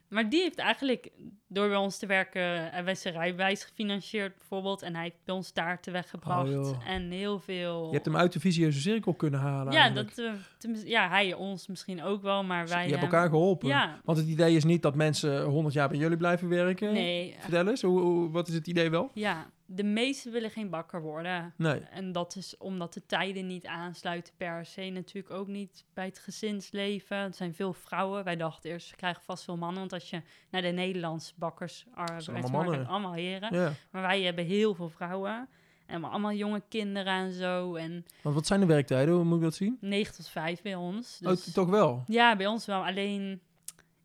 [0.08, 1.10] maar die heeft eigenlijk,
[1.48, 2.40] door bij ons te werken,
[2.84, 4.82] wij zijn rijbewijs gefinancierd bijvoorbeeld.
[4.82, 6.54] En hij heeft bij ons taarten weggebracht.
[6.54, 7.86] Oh, en heel veel...
[7.86, 10.16] Je hebt hem uit de visieuze cirkel kunnen halen ja, eigenlijk.
[10.16, 10.34] dat,
[10.74, 12.84] eh, ja, hij ons misschien ook wel, maar wij...
[12.84, 13.68] Je hebt elkaar geholpen.
[13.68, 16.92] Ja, Want het idee is niet dat mensen 100 jaar bij jullie blijven werken.
[16.92, 17.34] nee.
[17.38, 19.10] Vertel eens, hoe, hoe- wat is het idee wel?
[19.14, 21.54] Ja, de meesten willen geen bakker worden.
[21.56, 21.80] Nee.
[21.80, 24.82] En dat is omdat de tijden niet aansluiten per se.
[24.82, 27.16] Natuurlijk ook niet bij het gezinsleven.
[27.16, 28.24] Er zijn veel vrouwen.
[28.24, 29.78] Wij dachten eerst, we krijgen vast veel mannen.
[29.78, 31.86] Want als je naar de Nederlandse bakkers...
[32.18, 32.86] zijn allemaal mannen.
[32.86, 33.54] allemaal heren.
[33.54, 33.72] Ja.
[33.90, 35.48] Maar wij hebben heel veel vrouwen.
[35.86, 37.74] En allemaal jonge kinderen en zo.
[37.74, 39.14] En Want wat zijn de werktijden?
[39.14, 39.78] Hoe moet ik dat zien?
[39.80, 41.18] 9 tot 5 bij ons.
[41.22, 42.02] Oh, Dus, toch wel?
[42.06, 42.84] ja, bij ons wel.
[42.84, 43.40] Alleen,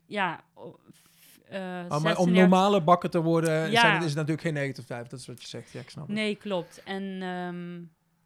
[0.05, 0.43] ja...
[1.49, 3.81] eh, Oh, maar om 36 normale bakker te worden Ja.
[3.81, 5.07] zijn, is het natuurlijk geen 9 tot 5.
[5.07, 5.71] Dat is wat je zegt.
[5.71, 6.15] Ja, ik snap het.
[6.15, 6.81] Nee, klopt.
[6.83, 7.81] En, ehm,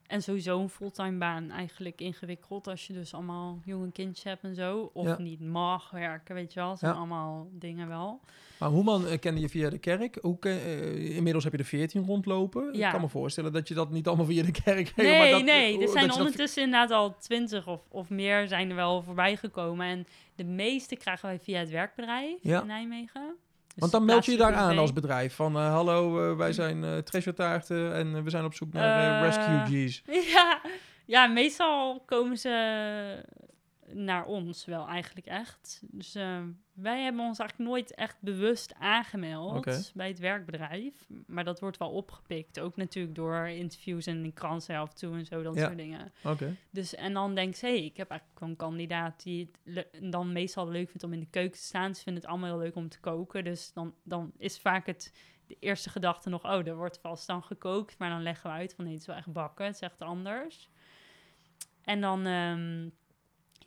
[0.07, 4.55] en sowieso een fulltime baan eigenlijk ingewikkeld als je dus allemaal jonge kindjes hebt en
[4.55, 4.89] zo.
[4.93, 5.17] Of Ja.
[5.19, 6.69] niet mag werken, weet je wel.
[6.69, 6.97] Dat zijn Ja.
[6.97, 8.19] allemaal dingen wel.
[8.59, 10.19] Maar Hoeman eh, kende je via de kerk.
[10.39, 12.67] Ken- eh, inmiddels heb je er 14 rondlopen.
[12.69, 12.91] Ik Ja.
[12.91, 14.93] kan me voorstellen dat je dat niet allemaal via de kerk...
[14.95, 15.81] Nee, dat- nee.
[15.81, 19.85] Er zijn dat- ondertussen inderdaad al twintig of, of meer zijn er wel voorbij gekomen.
[19.87, 22.61] En de meeste krijgen wij via het werkbedrijf Ja.
[22.61, 23.35] in Nijmegen.
[23.77, 25.35] Dus Want dan meld je je daar aan als bedrijf.
[25.35, 29.23] Van eh, hallo, wij zijn eh treasure taarten en eh, we zijn op zoek naar
[29.23, 30.03] refugees.
[30.33, 30.61] Ja,
[31.05, 33.23] ja, meestal komen ze
[33.93, 35.81] naar ons wel eigenlijk echt.
[35.83, 36.39] Dus eh,
[36.77, 41.07] Wij hebben ons eigenlijk nooit echt bewust aangemeld bij het werkbedrijf.
[41.27, 42.59] Maar dat wordt wel opgepikt.
[42.59, 45.65] Ook natuurlijk door interviews en in kranten af en toe en zo, dat Ja.
[45.65, 46.11] soort dingen.
[46.71, 50.31] Dus, en dan denk ze, hey, ik heb eigenlijk wel een kandidaat die het dan
[50.31, 51.95] meestal leuk vindt om in de keuken te staan.
[51.95, 53.43] Ze vinden het allemaal heel leuk om te koken.
[53.43, 55.13] Dus dan, dan is vaak het,
[55.47, 57.97] de eerste gedachte nog, oh, er wordt vast dan gekookt.
[57.99, 60.01] Maar dan leggen we uit van, nee, het is wel echt bakken, het is echt
[60.01, 60.69] anders.
[61.83, 62.89] En dan, ehm,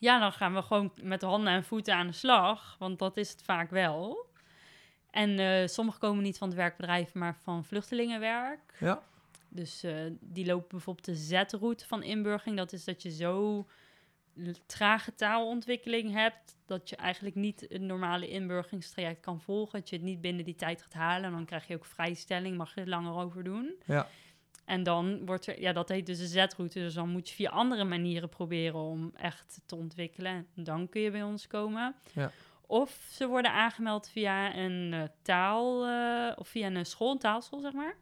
[0.00, 2.76] ja, dan gaan we gewoon met handen en voeten aan de slag.
[2.78, 4.26] Want dat is het vaak wel.
[5.10, 8.76] En eh sommigen komen niet van het werkbedrijf, maar van vluchtelingenwerk.
[8.78, 9.02] Ja.
[9.48, 12.56] Dus eh, die lopen bijvoorbeeld de Z-route van inburgering.
[12.56, 13.66] Dat is dat je zo
[14.66, 16.56] trage taalontwikkeling hebt...
[16.66, 19.78] dat je eigenlijk niet het normale inburgeringstraject kan volgen.
[19.78, 21.24] Dat je het niet binnen die tijd gaat halen.
[21.24, 23.74] En dan krijg je ook vrijstelling, mag je er langer over doen.
[23.86, 24.08] Ja.
[24.64, 26.78] En dan wordt er, ja, dat heet dus de Z-route.
[26.78, 30.46] Dus dan moet je via andere manieren proberen om echt te ontwikkelen.
[30.56, 31.94] En dan kun je bij ons komen.
[32.12, 32.30] Ja.
[32.66, 37.60] Of ze worden aangemeld via een eh, taal, eh, of via een school, een taalschool,
[37.60, 37.96] zeg maar.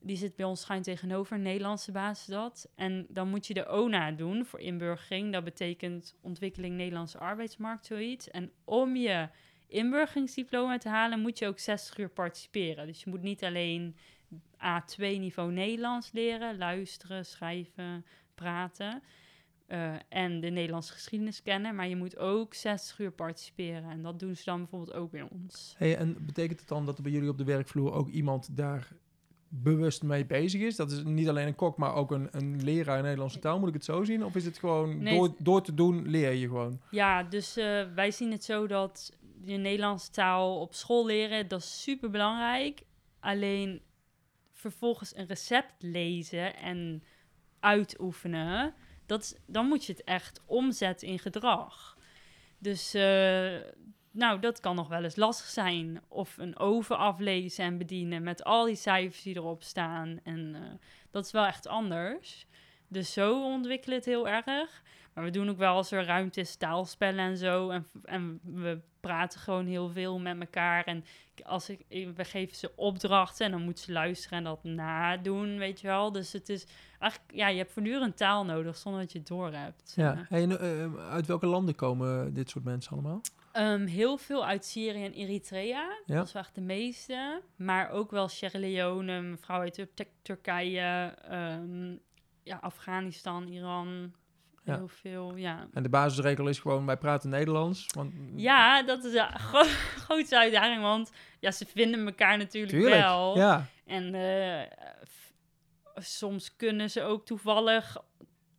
[0.00, 2.70] Die zit bij ons schuin tegenover, Nederlandse basis dat.
[2.74, 5.32] En dan moet je de ONA doen voor inburgering.
[5.32, 8.30] Dat betekent ontwikkeling Nederlandse arbeidsmarkt, zoiets.
[8.30, 9.28] En om je
[9.68, 12.86] inburgeringsdiploma te halen, moet je ook 60 uur participeren.
[12.86, 13.96] Dus je moet niet alleen
[14.56, 19.02] A2-niveau Nederlands leren, luisteren, schrijven, praten.
[19.66, 21.74] eh, en de Nederlandse geschiedenis kennen.
[21.74, 23.90] Maar je moet ook 60 uur participeren.
[23.90, 25.74] En dat doen ze dan bijvoorbeeld ook bij ons.
[25.78, 28.88] Hey, en betekent het dan dat er bij jullie op de werkvloer ook iemand daar
[29.48, 30.76] bewust mee bezig is?
[30.76, 33.58] Dat is niet alleen een kok, maar ook een, een leraar Nederlandse taal.
[33.58, 34.24] Moet ik het zo zien?
[34.24, 36.80] Of is het gewoon Nee, door, door te doen leer je gewoon?
[36.90, 39.12] Ja, dus eh, wij zien het zo dat
[39.44, 42.82] je Nederlandse taal op school leren, dat is super belangrijk.
[43.20, 43.80] Alleen
[44.58, 47.02] vervolgens een recept lezen en
[47.60, 48.74] uitoefenen,
[49.06, 51.96] dat dan moet je het echt omzetten in gedrag.
[52.58, 53.56] Dus eh,
[54.10, 56.02] nou, dat kan nog wel eens lastig zijn.
[56.08, 60.20] Of een oven aflezen en bedienen met al die cijfers die erop staan.
[60.22, 60.60] En eh,
[61.10, 62.46] dat is wel echt anders.
[62.88, 64.82] Dus zo ontwikkelen het heel erg.
[65.14, 67.70] Maar we doen ook wel als er ruimte is, taalspellen en zo.
[67.70, 70.84] En, en we praten gewoon heel veel met elkaar.
[70.84, 71.04] En
[71.44, 71.84] als ik,
[72.16, 76.12] we geven ze opdrachten en dan moeten ze luisteren en dat nadoen, weet je wel.
[76.12, 76.66] Dus het is
[76.98, 79.92] eigenlijk, ja, je hebt voortdurend taal nodig zonder dat je het door hebt.
[79.96, 80.26] Ja.
[80.28, 83.20] Hey, eh, uit welke landen komen dit soort mensen allemaal?
[83.52, 85.98] Ehm, heel veel uit Syrië en Eritrea.
[86.06, 86.14] Ja.
[86.16, 87.40] Dat is echt de meeste.
[87.56, 89.88] Maar ook wel Sierra Leone, mevrouw uit Tur-
[90.22, 91.96] Turkije, ehm,
[92.42, 94.12] ja, Afghanistan, Iran.
[94.68, 94.76] Ja.
[94.76, 95.68] Heel veel, ja.
[95.72, 97.86] En de basisregel is gewoon, wij praten Nederlands.
[97.94, 99.62] Want, Ja, dat is een gro
[99.96, 103.36] grootste uitdaging, want ja, ze vinden elkaar natuurlijk Tuurlijk, wel.
[103.36, 103.66] ja.
[103.86, 104.70] En eh,
[105.94, 107.96] soms kunnen ze ook toevallig,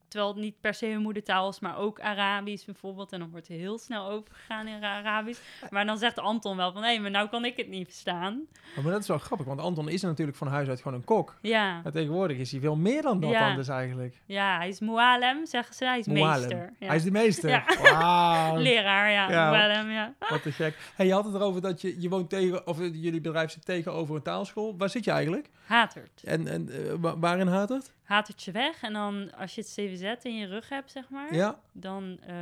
[0.09, 3.11] terwijl het niet per se hun moedertaal is, maar ook Arabisch bijvoorbeeld.
[3.11, 5.39] En dan wordt er heel snel overgegaan in Arabisch.
[5.69, 8.41] Maar dan zegt Anton wel van, hé, maar nou kan ik het niet verstaan.
[8.77, 11.03] Oh, Maar dat is wel grappig, want Anton is natuurlijk van huis uit gewoon een
[11.05, 11.35] kok.
[11.41, 13.55] Ja, Maar tegenwoordig is hij veel meer dan dat Ja.
[13.55, 14.21] dus eigenlijk.
[14.25, 15.85] ja hij is mualem, zeggen ze.
[15.85, 16.39] Hij is Mualem.
[16.39, 16.73] meester.
[16.79, 16.87] Ja.
[16.87, 17.49] Hij is de meester.
[17.49, 17.63] Ja.
[17.81, 19.29] Wauw, Leraar, ja.
[19.31, 19.49] Ja.
[19.51, 20.13] Mualem, ja.
[20.29, 20.77] wat te gek.
[20.95, 23.65] Hey, je had het erover dat je, je woont tegen, of eh, jullie bedrijf zit
[23.65, 24.77] tegenover een taalschool.
[24.77, 25.49] Waar zit je eigenlijk?
[25.65, 26.21] Hatert.
[26.23, 27.93] En, en eh, wa- waar in Hatert?
[28.03, 28.81] Hatertje weg.
[28.81, 29.69] En dan als je het
[29.99, 31.59] CWZ in je rug hebt, zeg maar, Ja?
[31.73, 32.35] dan eh,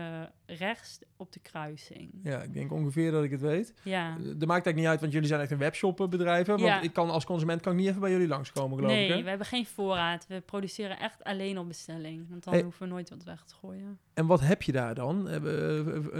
[0.45, 2.11] rechts op de kruising.
[2.23, 3.73] ja, ik denk ongeveer dat ik het weet.
[3.83, 4.09] Ja.
[4.09, 6.45] Eh, Dat maakt eigenlijk niet uit, want jullie zijn echt een webshopbedrijf.
[6.47, 6.51] hè?
[6.53, 6.81] Want Ja.
[6.81, 9.13] ik kan als consument kan ik niet even bij jullie langskomen, geloof nee, ik.
[9.15, 9.23] Hè?
[9.23, 10.25] we hebben geen voorraad.
[10.27, 12.25] We produceren echt alleen op bestelling.
[12.29, 12.61] Want dan Hey.
[12.63, 13.99] hoeven we nooit wat weg te gooien.
[14.13, 15.29] En wat heb je daar dan?
[15.29, 15.41] Eh,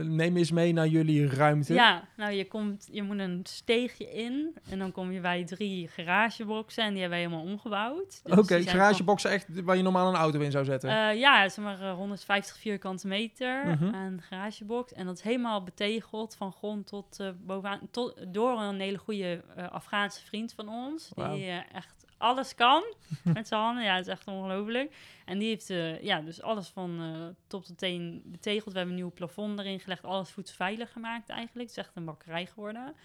[0.04, 1.74] Neem eens mee naar jullie ruimte.
[1.74, 4.56] Ja, nou je, komt, je moet een steegje in.
[4.70, 6.84] En dan kom je bij drie garageboxen.
[6.84, 8.20] En die hebben we helemaal omgebouwd.
[8.24, 10.90] Dus Oké, garageboxen echt waar je normaal een auto in zou zetten.
[10.90, 13.96] van- Eh, ja, zeg maar eh, 150 vierkante meter Mhm.
[13.96, 14.94] aan garagebox.
[14.94, 17.80] En dat is helemaal betegeld van grond tot eh, bovenaan.
[17.92, 21.10] Tot, door een hele goede eh, Afghaanse vriend van ons.
[21.16, 22.84] Die eh, echt alles kan
[23.34, 23.84] met zijn handen.
[23.84, 24.96] Ja, het is echt ongelooflijk.
[25.26, 28.72] En die heeft eh, ja, dus alles van eh, top tot teen betegeld.
[28.74, 30.04] We hebben een nieuw plafond erin gelegd.
[30.04, 31.70] Alles voedselveilig gemaakt eigenlijk.
[31.70, 32.96] Het is echt een bakkerij geworden.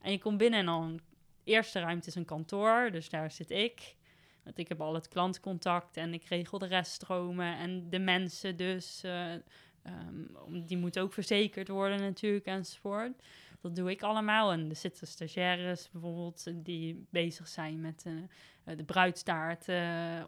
[0.00, 1.00] En je komt binnen en dan...
[1.44, 3.94] Eerste ruimte is een kantoor, dus daar zit ik.
[4.44, 9.02] Want ik heb al het klantcontact en ik regel de reststromen en de mensen dus.
[9.02, 13.12] eh, ehm, die moeten ook verzekerd worden natuurlijk enzovoort.
[13.64, 14.52] Dat doe ik allemaal.
[14.52, 18.12] En er zitten stagiaires bijvoorbeeld die bezig zijn met eh,
[18.64, 19.68] eh, de bruidstaart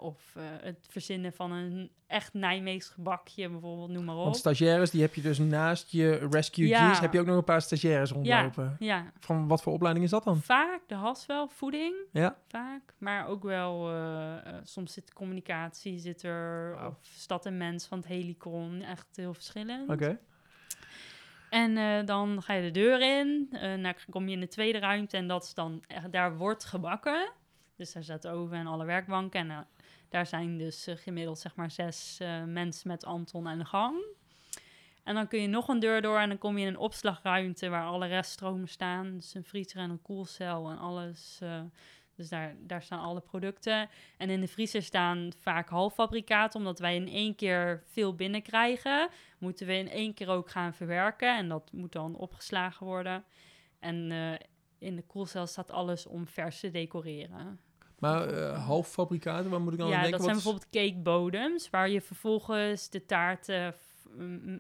[0.00, 4.22] of eh, het verzinnen van een echt Nijmeegs gebakje bijvoorbeeld, noem maar op.
[4.24, 7.00] Want stagiaires, die heb je dus naast je refugees, Ja.
[7.00, 8.76] heb je ook nog een paar stagiaires rondlopen.
[8.78, 10.36] Ja, Van wat voor opleiding is dat dan?
[10.42, 12.94] vaak de haswel, voeding, Ja, vaak.
[12.98, 13.90] Maar ook wel,
[14.62, 19.90] soms zit communicatie, zit er, of stad en mens van het helicon, echt heel verschillend.
[19.90, 20.18] oké.
[21.50, 23.48] En eh, dan ga je de deur in.
[23.52, 26.64] eh dan kom je in de tweede ruimte en dat is dan, echt- daar wordt
[26.64, 27.32] gebakken.
[27.76, 29.40] Dus daar de oven en alle werkbanken.
[29.40, 29.58] En eh,
[30.08, 34.04] daar zijn dus gemiddeld zeg maar zes mensen met Anton aan de gang.
[35.04, 37.68] En dan kun je nog een deur door en dan kom je in een opslagruimte
[37.68, 39.14] waar alle reststromen staan.
[39.14, 41.38] Dus een vriezer en een koelcel en alles.
[42.16, 43.88] dus daar, daar staan alle producten.
[44.16, 49.08] En in de vriezer staan vaak halffabrikaten, omdat wij in één keer veel binnenkrijgen.
[49.38, 53.24] Moeten we in één keer ook gaan verwerken en dat moet dan opgeslagen worden.
[53.78, 54.46] En eh,
[54.78, 57.60] in de koelcel staat alles om vers te decoreren.
[57.98, 60.18] Maar eh halffabrikaten, waar moet ik dan aan ja, denken?
[60.18, 63.74] dat zijn bijvoorbeeld cakebodems, waar je vervolgens de taarten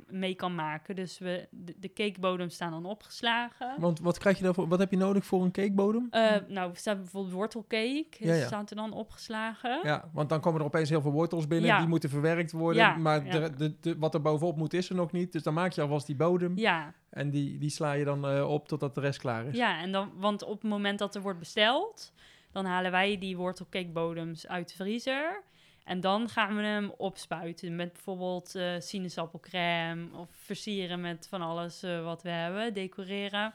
[0.06, 0.94] mee kan maken.
[0.96, 3.74] Dus we, de, de cakebodems staan dan opgeslagen.
[3.78, 4.68] Want wat krijg je daarvoor?
[4.68, 6.06] Wat heb je nodig voor een cakebodem?
[6.10, 8.46] Eh, nou, er staat bijvoorbeeld wortelcake, Ja, ja.
[8.46, 9.80] staat er dan opgeslagen.
[9.82, 11.68] Ja, want dan komen er opeens heel veel wortels binnen.
[11.70, 11.78] Ja.
[11.78, 12.82] Die moeten verwerkt worden.
[12.82, 13.24] Ja, maar.
[13.30, 15.32] De, de, de- wat er bovenop moet, is er nog niet.
[15.32, 16.52] Dus dan maak je alvast die bodem.
[16.58, 19.56] Ja, En die, die sla je dan eh, op totdat de rest klaar is.
[19.56, 22.12] ja en dan, want op het moment dat er wordt besteld,
[22.52, 25.42] dan halen wij die wortelcakebodems uit de vriezer.
[25.86, 31.82] En dan gaan we hem opspuiten met bijvoorbeeld eh sinaasappelcrème of versieren met van alles
[31.82, 33.54] eh, wat we hebben, decoreren.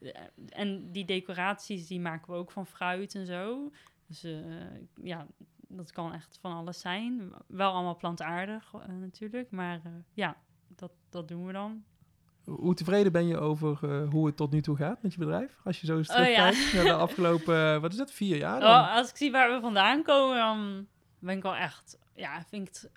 [0.00, 0.10] Eh,
[0.48, 3.70] En die decoraties die maken we ook van fruit en zo.
[4.06, 4.24] Dus
[5.02, 5.26] ja,
[5.68, 7.32] dat kan echt van alles zijn.
[7.46, 9.80] Wel allemaal plantaardig natuurlijk, maar
[10.14, 10.36] ja,
[10.68, 11.84] dat, dat doen we dan.
[12.44, 15.56] Hoe tevreden ben je over hoe het tot nu toe gaat met je bedrijf?
[15.64, 16.22] Als je zo eens Oh, ja.
[16.50, 18.60] terugkijkt naar de afgelopen, wat is dat, vier jaar?
[18.60, 18.70] Dan?
[18.70, 20.86] Oh, als ik zie waar we vandaan komen, dan
[21.20, 22.90] ben ik wel echt, ja, vind ik het,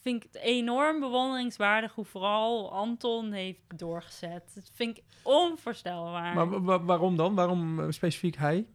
[0.00, 4.50] vind ik het enorm bewonderingswaardig hoe vooral Anton heeft doorgezet.
[4.54, 6.34] Dat vind ik onvoorstelbaar.
[6.34, 7.34] maar wa- wa- waarom dan?
[7.34, 8.66] Waarom eh, specifiek hij?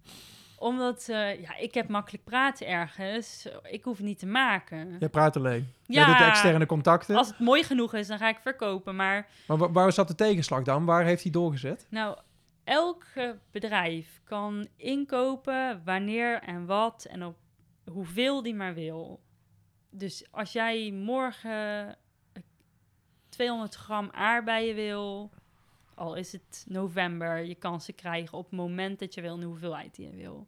[0.57, 3.47] Omdat, eh, ja, ik heb makkelijk praten ergens.
[3.63, 4.95] Ik hoef niet te maken.
[4.99, 5.67] Jij praat alleen.
[5.85, 7.15] Ja, Jij doet de externe contacten.
[7.15, 8.95] Als het mooi genoeg is, dan ga ik verkopen.
[8.95, 10.85] Maar Maar wa- waar zat de tegenslag dan?
[10.85, 11.87] Waar heeft hij doorgezet?
[11.89, 12.17] Nou,
[12.63, 17.35] elk eh, bedrijf kan inkopen wanneer en wat en op
[17.91, 19.21] hoeveel die maar wil.
[19.89, 21.87] Dus als jij morgen
[22.33, 22.41] eh,
[23.29, 25.31] 200 gram aardbeien wil,
[25.95, 29.39] al is het november, je kan ze krijgen op het moment dat je wil en
[29.39, 30.47] de hoeveelheid die je wil.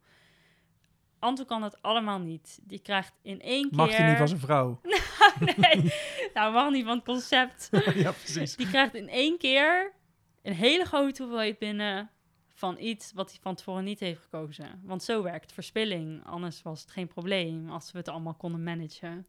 [1.20, 2.60] Anton kan dat allemaal niet.
[2.64, 3.78] Die krijgt in één keer...
[3.78, 4.82] Mag hij niet van zijn vrouw?
[5.56, 5.94] nee,
[6.34, 7.70] nou mag niet van het concept.
[8.04, 8.56] ja, precies.
[8.56, 9.94] Die krijgt in één keer
[10.42, 12.12] een hele grote hoeveelheid binnen
[12.54, 14.82] van iets wat hij van tevoren niet heeft gekozen.
[14.84, 16.26] Want zo werkt verspilling.
[16.26, 19.28] Anders was het geen probleem als we het allemaal konden managen.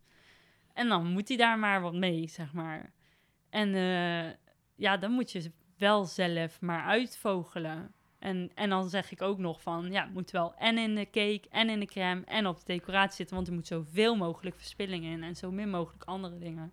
[0.73, 2.93] En dan moet hij daar maar wat mee, zeg maar.
[3.51, 4.33] En eh,
[4.75, 7.95] ja, dan moet je wel zelf maar uitvogelen.
[8.19, 11.11] En, en dan zeg ik ook nog van, ja, het moet wel en in de
[11.11, 13.37] cake en in de crème en op de decoratie zitten.
[13.37, 16.73] Want er moet zoveel mogelijk verspilling in en zo min mogelijk andere dingen.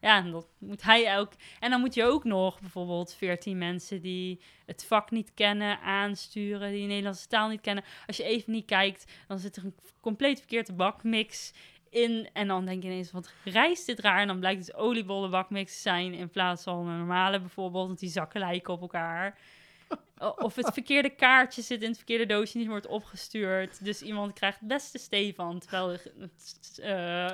[0.00, 1.32] Ja, en dat moet hij ook.
[1.60, 6.70] En dan moet je ook nog bijvoorbeeld 14 mensen die het vak niet kennen, aansturen,
[6.70, 7.84] die de Nederlandse taal niet kennen.
[8.06, 11.52] Als je even niet kijkt, dan zit er een compleet verkeerde bakmix
[11.90, 12.28] in.
[12.32, 14.20] En dan denk je ineens, wat rijst dit raar?
[14.20, 17.98] En dan blijkt het oliebollen bakmix te zijn in plaats van een normale bijvoorbeeld, want
[17.98, 19.38] die zakken lijken op elkaar.
[20.36, 23.84] Of het verkeerde kaartje zit in het verkeerde doosje, niet wordt opgestuurd.
[23.84, 26.80] Dus iemand krijgt het beste Stefan, terwijl het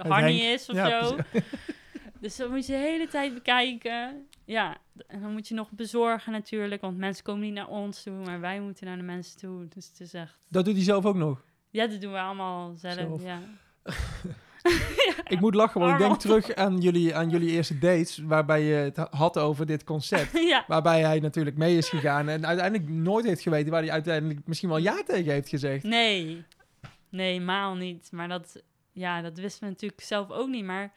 [0.09, 0.61] Hanny Henk.
[0.61, 1.17] is of Ja, zo.
[2.25, 4.27] Dus dat moet je de hele tijd bekijken.
[4.45, 8.15] Ja, en dan moet je nog bezorgen natuurlijk, want mensen komen niet naar ons toe,
[8.15, 9.69] maar wij moeten naar de mensen toe.
[9.69, 10.39] Dus het is echt...
[10.49, 11.45] Dat doet hij zelf ook nog.
[11.71, 13.23] Ja, dat doen we allemaal zelf, Zelf.
[13.23, 13.41] ja.
[15.29, 18.75] Ik moet lachen, want ik denk terug aan jullie, aan jullie eerste dates, waarbij je
[18.75, 20.39] het had over dit concept.
[20.53, 20.65] ja.
[20.67, 24.69] Waarbij hij natuurlijk mee is gegaan en uiteindelijk nooit heeft geweten waar hij uiteindelijk misschien
[24.69, 25.83] wel ja tegen heeft gezegd.
[25.83, 26.45] Nee,
[27.09, 28.09] nee, maal niet.
[28.13, 28.63] Maar dat,
[28.93, 30.65] ja, dat wisten we natuurlijk zelf ook niet.
[30.65, 30.93] Maar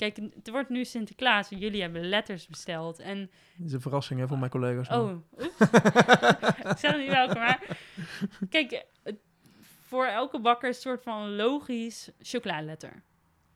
[0.00, 1.48] kijk, het wordt nu Sinterklaas.
[1.48, 2.98] Jullie hebben letters besteld.
[2.98, 4.88] En, Dat is een verrassing hè, voor mijn collega's.
[4.88, 5.60] oh, oeps.
[6.72, 7.60] ik zeg niet welke, maar
[8.50, 8.84] kijk,
[9.82, 13.02] voor elke bakker is het soort van logisch chocoladeletter.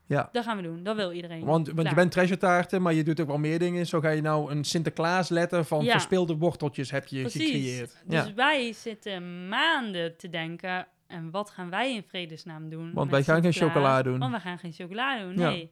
[0.07, 0.29] Ja.
[0.33, 0.83] Dat gaan we doen.
[0.83, 1.45] Dat wil iedereen.
[1.45, 3.87] Want, want je bent treasure taarten, maar je doet ook wel meer dingen.
[3.87, 5.93] Zo ga je nou een Sinterklaas letter van Ja.
[5.93, 7.43] verspilde worteltjes heb je Precies.
[7.45, 8.03] gecreëerd.
[8.07, 8.35] Dus Ja.
[8.35, 10.87] wij zitten maanden te denken...
[11.07, 12.93] en wat gaan wij in vredesnaam doen?
[12.93, 14.19] Want wij gaan geen chocola doen.
[14.19, 15.67] Want we gaan geen chocola doen, Ja.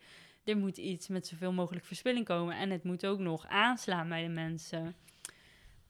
[0.44, 2.56] Er moet iets met zoveel mogelijk verspilling komen.
[2.56, 4.94] En het moet ook nog aanslaan bij de mensen.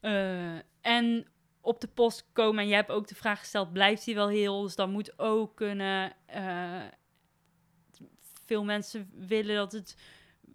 [0.00, 1.26] Eh, en
[1.60, 2.62] op de post komen.
[2.62, 4.62] En jij hebt ook de vraag gesteld, blijft hij wel heel?
[4.62, 6.12] Dus dat moet ook kunnen.
[6.26, 6.82] Eh,
[8.46, 9.96] veel mensen willen dat het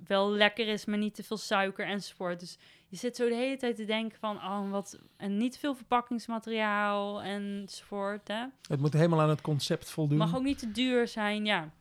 [0.08, 2.39] wel lekker is, maar niet te veel suiker enzovoort.
[2.39, 5.00] Dus je zit zo de hele tijd te denken van, oh, wat...
[5.18, 8.45] En niet te veel verpakkingsmateriaal enzovoort, hè.
[8.68, 10.18] Het moet helemaal aan het concept voldoen.
[10.18, 11.72] Mag ook niet te duur zijn, ja.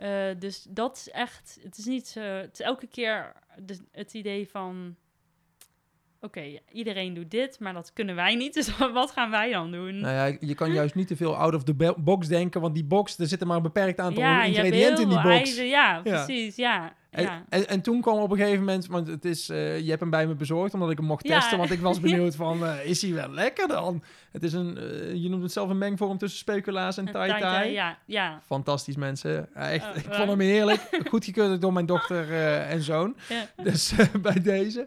[0.00, 4.14] Eh, dus dat is echt, het is niet zo, het is elke keer de, het
[4.14, 4.96] idee van,
[6.20, 8.54] oké, iedereen doet dit, maar dat kunnen wij niet.
[8.60, 10.00] Dus wat gaan wij dan doen?
[10.00, 12.84] Nou ja, je kan juist niet te veel out of the box denken, want die
[12.84, 15.56] box, er zit er maar een beperkt aantal ja, ingrediënten in die box.
[15.56, 16.84] ja, precies, ja.
[16.84, 17.44] En, ja.
[17.48, 20.10] en, en toen kwam op een gegeven moment, want het is, eh, je hebt hem
[20.10, 21.38] bij me bezorgd omdat ik hem mocht Ja.
[21.38, 24.02] testen, want ik was benieuwd van, eh, is hij wel lekker dan?
[24.32, 27.70] Het is een, eh, je noemt het zelf een mengvorm tussen speculaas en tai tai.
[27.72, 28.40] Ja, ja.
[28.46, 29.54] Fantastisch mensen.
[29.54, 30.88] Echt, Oh, ik vond hem heerlijk.
[31.10, 32.32] Goedgekeurd door mijn dochter
[32.62, 33.16] en zoon.
[33.28, 33.62] ja.
[33.62, 33.92] Dus
[34.22, 34.86] bij deze.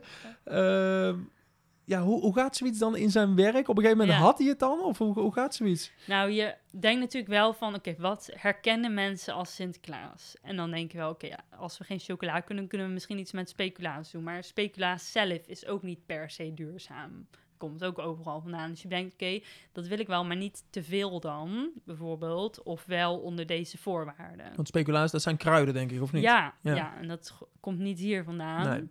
[1.86, 3.68] Ja, hoe, hoe gaat zoiets dan in zijn werk?
[3.68, 4.24] Op een gegeven moment Ja.
[4.24, 4.80] had hij het dan?
[4.84, 5.92] Of hoe, hoe gaat zoiets?
[6.08, 10.36] Nou, je denkt natuurlijk wel van, oké, wat herkennen mensen als Sinterklaas?
[10.42, 13.20] En dan denk je wel, oké, ja, als we geen chocola kunnen, kunnen we misschien
[13.20, 14.24] iets met speculaas doen.
[14.24, 17.28] Maar speculaas zelf is ook niet per se duurzaam.
[17.58, 18.70] Komt ook overal vandaan.
[18.70, 19.40] Dus je denkt, oké,
[19.72, 22.64] dat wil ik wel, maar niet te veel dan, bijvoorbeeld.
[22.64, 24.56] Of wel onder deze voorwaarden.
[24.56, 26.24] Want speculaas, dat zijn kruiden, denk ik, of niet?
[26.24, 26.76] Ja, Ja.
[26.76, 26.98] ja.
[26.98, 28.70] en dat komt niet hier vandaan.
[28.70, 28.90] Nee.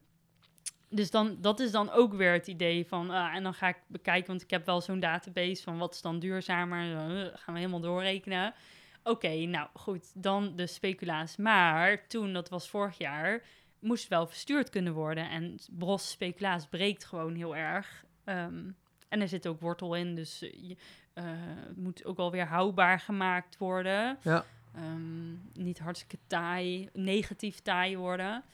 [0.94, 3.76] Dus dan, dat is dan ook weer het idee van, ah, en dan ga ik
[3.86, 7.60] bekijken, want ik heb wel zo'n database van wat is dan duurzamer, uh, gaan we
[7.60, 8.54] helemaal doorrekenen.
[9.02, 11.36] Oké, nou goed, dan de speculaas.
[11.36, 13.42] Maar toen, dat was vorig jaar,
[13.78, 15.30] moest wel verstuurd kunnen worden.
[15.30, 18.04] En bros speculaas breekt gewoon heel erg.
[18.24, 18.70] Ehm,
[19.08, 20.76] en er zit ook wortel in, dus eh, je,
[21.12, 21.24] eh,
[21.66, 24.18] het moet ook alweer houdbaar gemaakt worden.
[24.22, 24.44] Ja.
[24.74, 28.44] Ehm, niet hartstikke taai, negatief taai worden.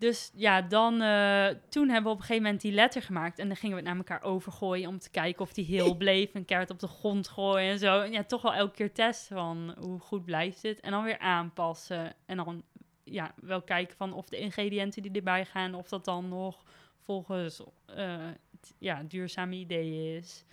[0.00, 3.38] Dus ja, dan, eh, toen hebben we op een gegeven moment die letter gemaakt.
[3.38, 6.34] En dan gingen we het naar elkaar overgooien om te kijken of die heel bleef.
[6.34, 8.00] Een kaart op de grond gooien en zo.
[8.00, 10.80] En ja, toch wel elke keer testen van hoe goed blijft het.
[10.80, 12.14] En dan weer aanpassen.
[12.26, 12.62] En dan
[13.04, 16.62] ja, wel kijken van of de ingrediënten die erbij gaan, of dat dan nog
[17.02, 20.44] volgens het, ja, duurzame ideeën is.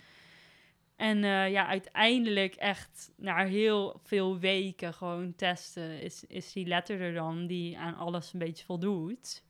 [0.98, 7.00] En eh, ja, uiteindelijk echt na heel veel weken gewoon testen, is, is die letter
[7.00, 9.42] er dan die aan alles een beetje voldoet.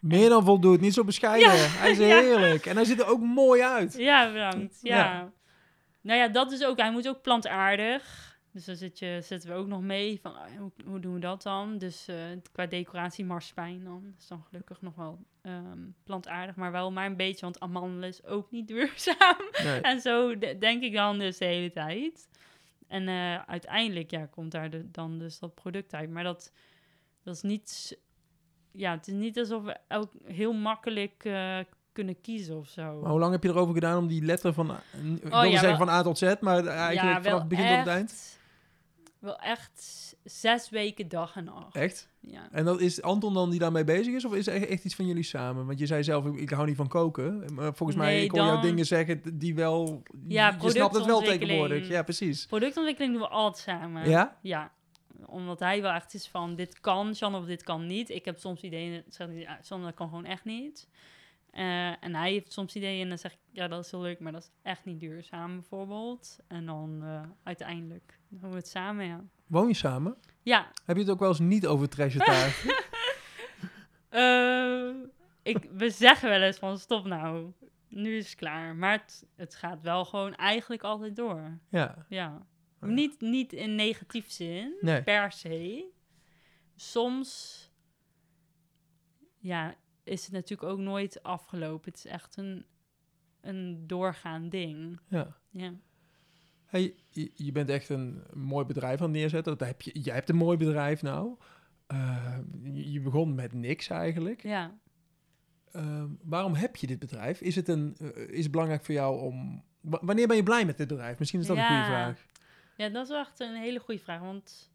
[0.00, 1.54] Meer dan voldoet, niet zo bescheiden.
[1.54, 2.06] Ja, Hij is ja.
[2.06, 2.66] heerlijk.
[2.66, 3.94] En hij ziet er ook mooi uit.
[3.98, 4.78] Ja, bedankt.
[4.82, 4.96] Ja.
[4.96, 5.32] Ja.
[6.00, 8.35] Nou ja, dat is ook, hij moet ook plantaardig.
[8.56, 11.20] Dus daar zit je, zitten we ook nog mee van, ah, hoe, hoe doen we
[11.20, 11.78] dat dan?
[11.78, 12.16] Dus eh,
[12.52, 14.14] qua decoratie marspijn dan.
[14.18, 18.24] is dan gelukkig nog wel ehm, plantaardig, maar wel maar een beetje, want amandelen is
[18.24, 19.36] ook niet duurzaam.
[19.64, 19.80] Nee.
[19.90, 22.28] En zo de- denk ik dan dus de hele tijd.
[22.88, 26.10] En eh, uiteindelijk ja, komt daar de, dan dus dat product uit.
[26.10, 26.52] Maar dat,
[27.22, 27.98] dat is niet...
[28.72, 31.58] Ja, het is niet alsof we elk heel makkelijk eh,
[31.92, 33.00] kunnen kiezen of zo.
[33.00, 35.50] Maar hoe lang heb je erover gedaan om die letter van, ik wilde Oh, ja,
[35.50, 38.34] zeggen wel- van A tot Z, maar eigenlijk vanaf het begin tot het eind?
[39.26, 41.74] Wel echt zes weken dag en nacht.
[41.74, 42.08] Echt?
[42.20, 42.48] Ja.
[42.50, 45.06] En dat is Anton dan die daarmee bezig is, of is het echt, iets van
[45.06, 45.66] jullie samen?
[45.66, 47.54] Want je zei zelf, ik, ik hou niet van koken.
[47.54, 50.02] Maar volgens mij, ik hoor jou dingen zeggen die wel...
[50.28, 51.88] Ja, je snapt het wel tegenwoordig.
[51.88, 52.46] Ja, precies.
[52.46, 54.08] Productontwikkeling doen we altijd samen.
[54.08, 54.38] Ja?
[54.42, 54.72] Ja.
[55.24, 58.10] Omdat hij wel echt is van, dit kan, Jan, of dit kan niet.
[58.10, 60.88] Ik heb soms ideeën, zegt hij, ja, Jan, dat kan gewoon echt niet.
[61.56, 64.20] Eh, en hij heeft soms ideeën en dan zeg ik, ja, dat is heel leuk,
[64.20, 66.38] maar dat is echt niet duurzaam, bijvoorbeeld.
[66.46, 69.24] En dan eh, uiteindelijk doen we het samen, ja.
[69.46, 70.16] Woon je samen?
[70.42, 72.64] Ja, Heb je het ook wel eens niet over treasure taart?
[74.08, 75.08] eh,
[75.42, 77.52] ik, we zeggen wel eens van, stop nou,
[77.88, 78.76] nu is het klaar.
[78.76, 82.06] Maar het, het gaat wel gewoon eigenlijk altijd door, ja.
[82.08, 82.46] ja.
[82.80, 82.86] Ja.
[82.88, 85.02] Niet, niet in negatief zin, Nee.
[85.02, 85.90] per se.
[86.76, 87.60] Soms
[89.38, 89.74] ja,
[90.04, 91.90] is het natuurlijk ook nooit afgelopen.
[91.90, 92.66] Het is echt een,
[93.40, 95.00] een doorgaand ding.
[95.08, 95.36] ja.
[95.50, 95.72] Ja.
[96.66, 96.94] Hey,
[97.34, 99.58] je, bent echt een mooi bedrijf aan het neerzetten.
[99.58, 101.36] Dat heb je, jij hebt een mooi bedrijf nou.
[101.86, 102.38] Eh,
[102.72, 104.42] je, begon met niks eigenlijk.
[104.42, 104.78] ja.
[105.72, 107.40] Ehm, waarom heb je dit bedrijf?
[107.40, 109.64] Is het, een, eh, is het belangrijk voor jou om...
[109.80, 111.18] wanneer ben je blij met dit bedrijf?
[111.18, 112.26] Misschien is dat een goede vraag.
[112.76, 114.20] Ja, dat is wel echt een hele goede vraag.
[114.20, 114.70] Want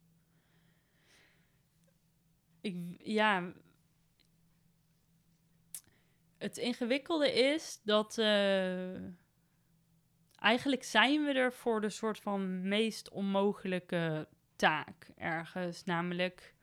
[2.61, 3.53] ik, ja,
[6.37, 8.95] het ingewikkelde is dat eh,
[10.41, 15.83] eigenlijk zijn we er voor de soort van meest onmogelijke taak ergens.
[15.83, 16.55] Namelijk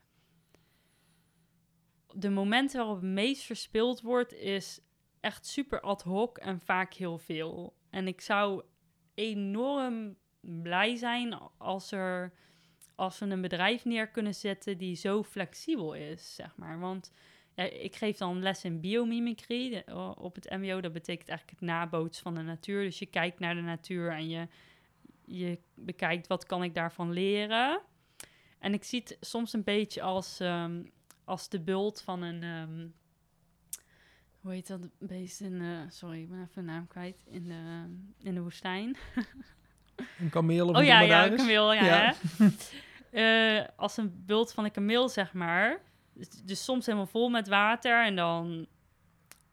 [2.14, 4.80] de momenten waarop het meest verspild wordt, is
[5.20, 7.76] echt super ad hoc en vaak heel veel.
[7.90, 8.62] En ik zou
[9.14, 12.32] enorm blij zijn als, er,
[12.94, 16.78] als we een bedrijf neer kunnen zetten die zo flexibel is, zeg maar.
[16.78, 17.12] Want
[17.66, 19.82] ik geef dan les in biomimicry
[20.16, 20.80] op het mbo.
[20.80, 22.82] Dat betekent eigenlijk het nabootsen van de natuur.
[22.82, 24.48] Dus je kijkt naar de natuur en je,
[25.24, 27.80] je bekijkt wat kan ik daarvan leren.
[28.58, 30.82] En ik zie het soms een beetje als, ehm,
[31.24, 32.42] als de bult van een...
[32.42, 32.86] ehm,
[34.40, 35.84] hoe heet dat beest in de...
[35.88, 37.24] Sorry, ik ben even de naam kwijt.
[37.30, 37.84] In de,
[38.28, 38.96] in de woestijn.
[40.18, 42.14] Een kameel of Oh een ja, een kameel, ja.
[43.10, 45.80] Eh, als een bult van een kameel, zeg maar.
[46.44, 48.66] Dus, soms helemaal vol met water en dan...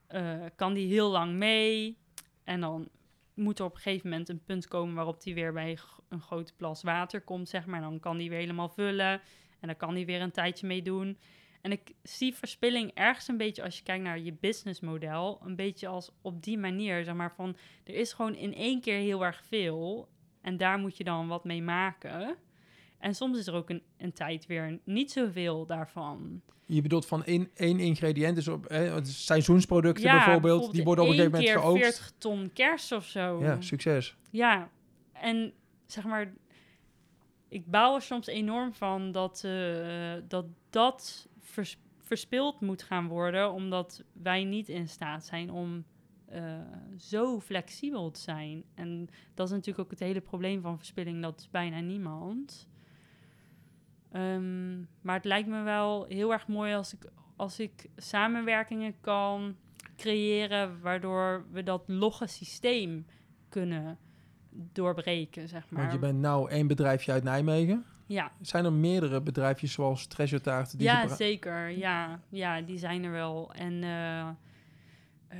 [0.07, 1.97] eh, kan die heel lang mee.
[2.43, 2.89] En dan
[3.33, 5.77] moet er op een gegeven moment een punt komen waarop die weer bij
[6.09, 7.81] een grote plas water komt, zeg maar.
[7.81, 9.21] Dan kan die weer helemaal vullen.
[9.59, 11.17] En dan kan die weer een tijdje meedoen.
[11.61, 15.87] En ik zie verspilling ergens een beetje, als je kijkt naar je businessmodel, een beetje
[15.87, 19.43] als op die manier, zeg maar, van er is gewoon in één keer heel erg
[19.43, 20.09] veel
[20.41, 22.37] en daar moet je dan wat mee maken.
[23.05, 26.41] En soms is er ook een, een tijd weer niet zoveel daarvan.
[26.65, 31.03] Je bedoelt van één, één ingrediënt, dus op hè, het is seizoensproducten bijvoorbeeld, die worden
[31.03, 31.83] op een gegeven moment geoogst.
[31.83, 33.39] 40 ton kers of zo.
[33.41, 34.15] Ja, succes.
[34.29, 34.69] Ja,
[35.11, 35.53] en
[35.85, 36.33] zeg maar,
[37.47, 43.51] ik bouw er soms enorm van dat eh, dat, dat vers- verspild moet gaan worden,
[43.51, 45.85] omdat wij niet in staat zijn om
[46.25, 46.59] eh,
[46.97, 48.63] zo flexibel te zijn.
[48.73, 52.67] En dat is natuurlijk ook het hele probleem van verspilling, dat is bijna niemand.
[54.15, 57.05] Ehm, maar het lijkt me wel heel erg mooi als ik,
[57.35, 59.55] als ik samenwerkingen kan
[59.97, 63.05] creëren, waardoor we dat logge systeem
[63.49, 63.97] kunnen
[64.49, 65.81] doorbreken, zeg maar.
[65.81, 67.85] Want je bent nou één bedrijfje uit Nijmegen.
[68.05, 70.77] Ja, Zijn er meerdere bedrijfjes zoals Treasure Taart?
[70.77, 71.69] Die ja zeker.
[71.69, 73.53] Ja, ja, die zijn er wel.
[73.53, 74.29] En eh,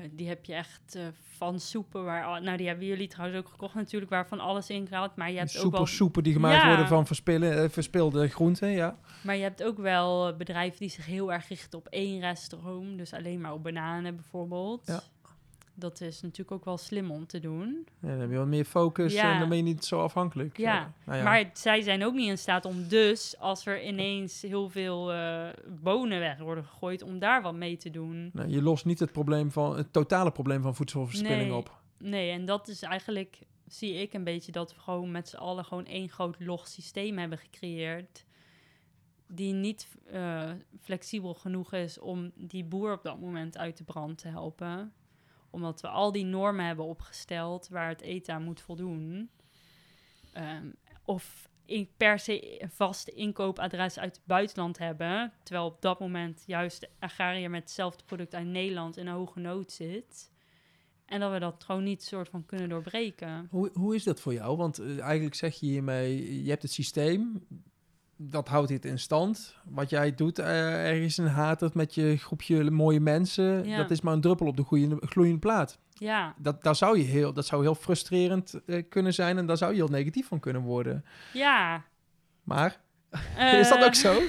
[0.03, 1.01] eh, die heb je echt eh,
[1.37, 2.41] van soepen waar...
[2.41, 5.15] Nou, die hebben jullie trouwens ook gekocht natuurlijk, waar van alles in gehaald.
[5.15, 6.67] Maar je hebt ook wel soepen die gemaakt Ja.
[6.67, 8.97] worden van verspillen, eh, verspilde groenten, ja.
[9.23, 12.97] Maar je hebt ook wel bedrijven die zich heel erg richten op één reststroom.
[12.97, 14.81] Dus alleen maar op bananen bijvoorbeeld.
[14.85, 15.01] Ja.
[15.77, 17.87] Dat is natuurlijk ook wel slim om te doen.
[18.01, 18.07] ja.
[18.07, 19.33] Dan heb je wat meer focus Ja.
[19.33, 20.57] en dan ben je niet zo afhankelijk.
[20.57, 20.93] Ja.
[21.05, 21.23] Nou ja.
[21.23, 25.47] Maar zij zijn ook niet in staat om dus, als er ineens heel veel eh,
[25.81, 28.29] bonen weg worden gegooid, om daar wat mee te doen.
[28.33, 31.55] Nou, je lost niet het, probleem van, het totale probleem van voedselverspilling Nee.
[31.57, 31.81] op.
[31.97, 35.65] Nee, en dat is eigenlijk, zie ik een beetje, dat we gewoon met z'n allen
[35.65, 38.25] gewoon één groot log systeem hebben gecreëerd.
[39.27, 40.51] Die niet eh,
[40.81, 44.93] flexibel genoeg is om die boer op dat moment uit de brand te helpen.
[45.55, 49.29] Omdat we al die normen hebben opgesteld waar het aan moet voldoen.
[50.33, 50.67] Ehm,
[51.05, 55.33] of in, per se een vast inkoopadres uit het buitenland hebben.
[55.43, 59.39] Terwijl op dat moment juist de agrariër met hetzelfde product uit Nederland in een hoge
[59.39, 60.31] nood zit.
[61.05, 63.47] En dat we dat gewoon niet soort van kunnen doorbreken.
[63.49, 64.57] Hoe, hoe is dat voor jou?
[64.57, 67.47] Want eh, eigenlijk zeg je hiermee, je hebt het systeem,
[68.17, 69.55] dat houdt dit in stand.
[69.65, 73.77] Wat jij doet eh, ergens in Hatert met je groepje mooie mensen, Ja.
[73.77, 75.79] dat is maar een druppel op de gloeiende, gloeiende plaat.
[75.93, 79.57] Ja, Dat, daar zou je heel, dat zou heel frustrerend eh, kunnen zijn en daar
[79.57, 81.05] zou je heel negatief van kunnen worden.
[81.33, 81.83] ja.
[82.43, 82.81] Maar,
[83.59, 84.21] is dat Eh, ook zo?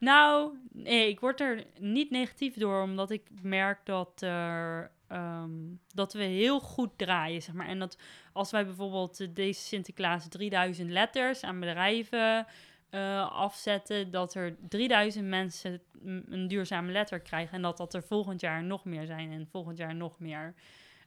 [0.00, 5.50] Nou, nee, ik word er niet negatief door, omdat ik merk dat, er, ehm,
[5.94, 7.66] dat we heel goed draaien, zeg maar.
[7.66, 7.98] En dat
[8.32, 12.46] als wij bijvoorbeeld deze Sinterklaas 3000 letters aan bedrijven
[12.90, 15.80] eh, afzetten, dat er 3000 mensen
[16.28, 19.78] een duurzame letter krijgen en dat dat er volgend jaar nog meer zijn en volgend
[19.78, 20.54] jaar nog meer.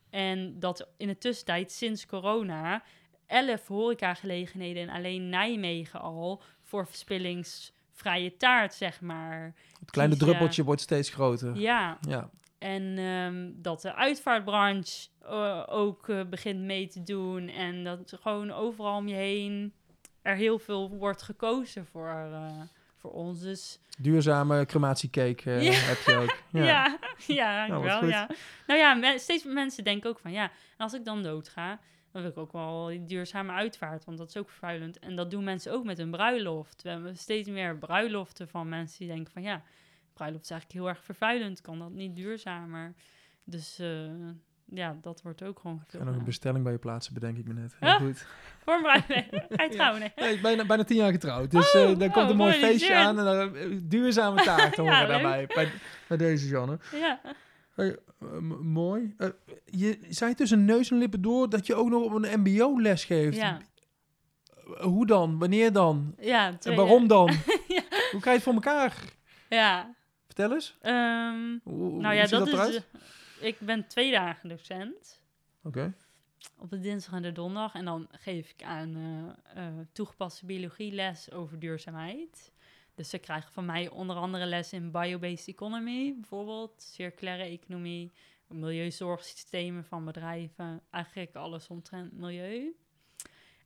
[0.09, 2.83] En dat in de tussentijd, sinds corona,
[3.27, 9.55] 11 horecagelegenheden in alleen Nijmegen al voor verspillingsvrije taart, zeg maar.
[9.79, 10.29] Het kleine kiezen.
[10.29, 11.55] druppeltje wordt steeds groter.
[11.55, 12.29] Ja, Ja.
[12.57, 17.47] en ehm, dat de uitvaartbranche eh, ook eh, begint mee te doen.
[17.49, 19.73] En dat gewoon overal om je heen
[20.21, 22.61] er heel veel wordt gekozen voor, eh,
[22.97, 23.39] voor ons.
[23.41, 25.71] Dus Duurzame crematiecake Ja.
[25.71, 26.37] heb je ook.
[26.61, 26.97] ja, Ja.
[27.27, 28.29] ja, Nou, wel, ja.
[28.67, 31.79] Nou ja, me- steeds meer mensen denken ook van ja, en als ik dan doodga,
[32.11, 34.99] dan wil ik ook wel die duurzame uitvaart, want dat is ook vervuilend.
[34.99, 36.81] En dat doen mensen ook met een bruiloft.
[36.81, 39.63] We hebben steeds meer bruiloften van mensen die denken van ja,
[40.13, 42.93] bruiloft is eigenlijk heel erg vervuilend, kan dat niet duurzamer?
[43.43, 44.09] Dus eh,
[44.73, 46.03] ja, dat wordt ook gewoon veel.
[46.03, 47.75] nog een bestelling bij je plaatsen, bedenk ik me net.
[47.79, 48.25] Heel goed.
[48.63, 48.79] Voor.
[49.49, 49.99] Ga je trouwen?
[49.99, 50.11] Nee.
[50.15, 51.51] Nee, bijna, bijna tien jaar getrouwd.
[51.51, 53.19] Dus Oh, eh daar komt oh, een mooi feestje aan.
[53.19, 55.47] En dan, eh, duurzame taart horen Ja, daarbij.
[55.47, 55.71] Bij,
[56.07, 56.79] bij deze, Janne.
[56.91, 57.19] Ja.
[57.73, 59.13] Hey, eh, mooi.
[59.17, 59.29] Eh,
[59.65, 63.37] je zei tussen neus en lippen door dat je ook nog op een mbo-les geeft.
[63.37, 63.57] Ja.
[64.79, 65.39] Hoe dan?
[65.39, 66.15] Wanneer dan?
[66.19, 67.29] Ja, En waarom dan?
[67.67, 67.81] Ja.
[68.11, 68.95] Hoe krijg je het voor elkaar?
[69.49, 69.95] Ja.
[70.25, 70.77] Vertel eens.
[70.81, 72.81] Hoe, hoe nou ja, dat, is.
[73.41, 75.21] Ik ben twee dagen docent.
[75.63, 75.93] Oké.
[76.57, 77.73] Op de dinsdag en de donderdag.
[77.73, 82.51] En dan geef ik aan eh, eh, toegepaste biologie les over duurzaamheid.
[82.95, 88.11] Dus ze krijgen van mij onder andere les in biobased economy, bijvoorbeeld, circulaire economie,
[88.47, 92.75] milieuzorgsystemen van bedrijven, eigenlijk alles omtrent milieu.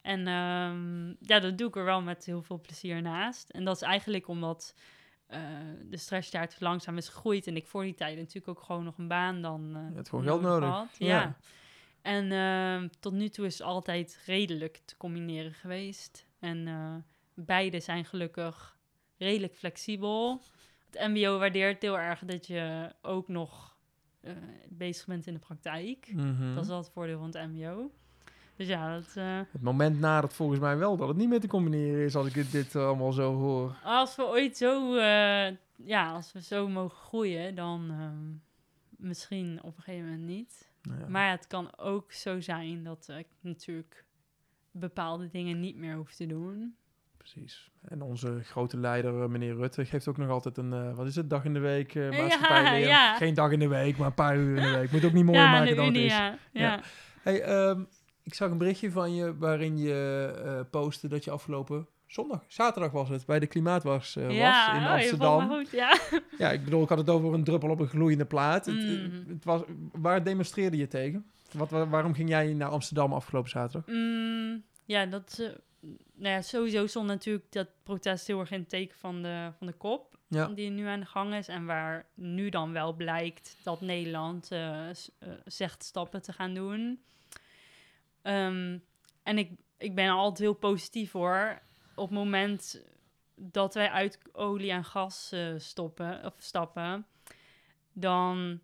[0.01, 3.49] En ehm, ja, dat doe ik er wel met heel veel plezier naast.
[3.49, 4.75] En dat is eigenlijk omdat
[5.27, 5.39] eh,
[5.83, 9.07] de stresstaart langzaam is gegroeid en ik voor die tijd natuurlijk ook gewoon nog een
[9.07, 10.69] baan dan Je hebt gewoon geld nodig.
[10.69, 10.95] had.
[10.97, 11.07] Ja.
[11.07, 11.37] Ja.
[12.01, 16.25] En ehm, tot nu toe is het altijd redelijk te combineren geweest.
[16.39, 16.95] En eh,
[17.33, 18.77] beide zijn gelukkig
[19.17, 20.41] redelijk flexibel.
[20.91, 23.73] Het MBO waardeert heel erg dat je ook nog
[24.69, 26.11] bezig bent in de praktijk.
[26.13, 26.53] Mhm.
[26.53, 27.91] Dat is wel het voordeel van het mbo.
[28.55, 31.47] Dus ja, dat, eh, Het moment nadert volgens mij wel dat het niet meer te
[31.47, 33.75] combineren is als ik dit, dit allemaal zo hoor.
[33.83, 38.33] als we ooit zo, eh, ja, als we zo mogen groeien, dan ehm,
[39.07, 40.69] misschien op een gegeven moment niet.
[40.81, 41.07] Nou ja.
[41.07, 44.05] Maar het kan ook zo zijn dat ik natuurlijk
[44.71, 46.75] bepaalde dingen niet meer hoef te doen.
[47.17, 47.71] Precies.
[47.81, 51.15] En onze grote leider, eh, meneer Rutte, geeft ook nog altijd een, eh, wat is
[51.15, 52.87] het, dag in de week uh, Ja, maatschappijleer.
[52.87, 53.15] ja.
[53.15, 54.91] Geen dag in de week, maar een paar uur in de week.
[54.91, 56.19] Moet ook niet mooier maken dan het is.
[56.51, 56.79] ja.
[57.21, 57.83] Hey, ehm,
[58.25, 62.91] ik zag een berichtje van je waarin je eh postte dat je afgelopen zondag, zaterdag
[62.91, 65.49] was het, bij de Klimaatwars eh, Ja, was in oh, Amsterdam.
[65.49, 65.97] goed, ja.
[66.37, 68.65] Ja, ik bedoel, ik had het over een druppel op een gloeiende plaat.
[68.65, 69.25] Het, Mm.
[69.27, 69.61] het was,
[69.91, 71.25] waar demonstreerde je tegen?
[71.51, 73.87] Wat, wa- waarom ging jij naar Amsterdam afgelopen zaterdag?
[73.95, 75.47] Mm, ja, dat, eh,
[76.15, 79.67] nou ja, sowieso stond natuurlijk dat protest heel erg in het teken van de, van
[79.67, 80.17] de kop.
[80.27, 80.47] Ja.
[80.47, 81.47] Die nu aan de gang is.
[81.47, 84.95] En waar nu dan wel blijkt dat Nederland eh, eh,
[85.45, 86.99] zegt stappen te gaan doen.
[88.25, 88.77] Ehm,
[89.23, 91.61] en ik, ik ben altijd heel positief hoor.
[91.95, 92.83] Op het moment
[93.35, 97.05] dat wij uit olie en gas eh, stoppen, of stappen,
[97.93, 98.59] dan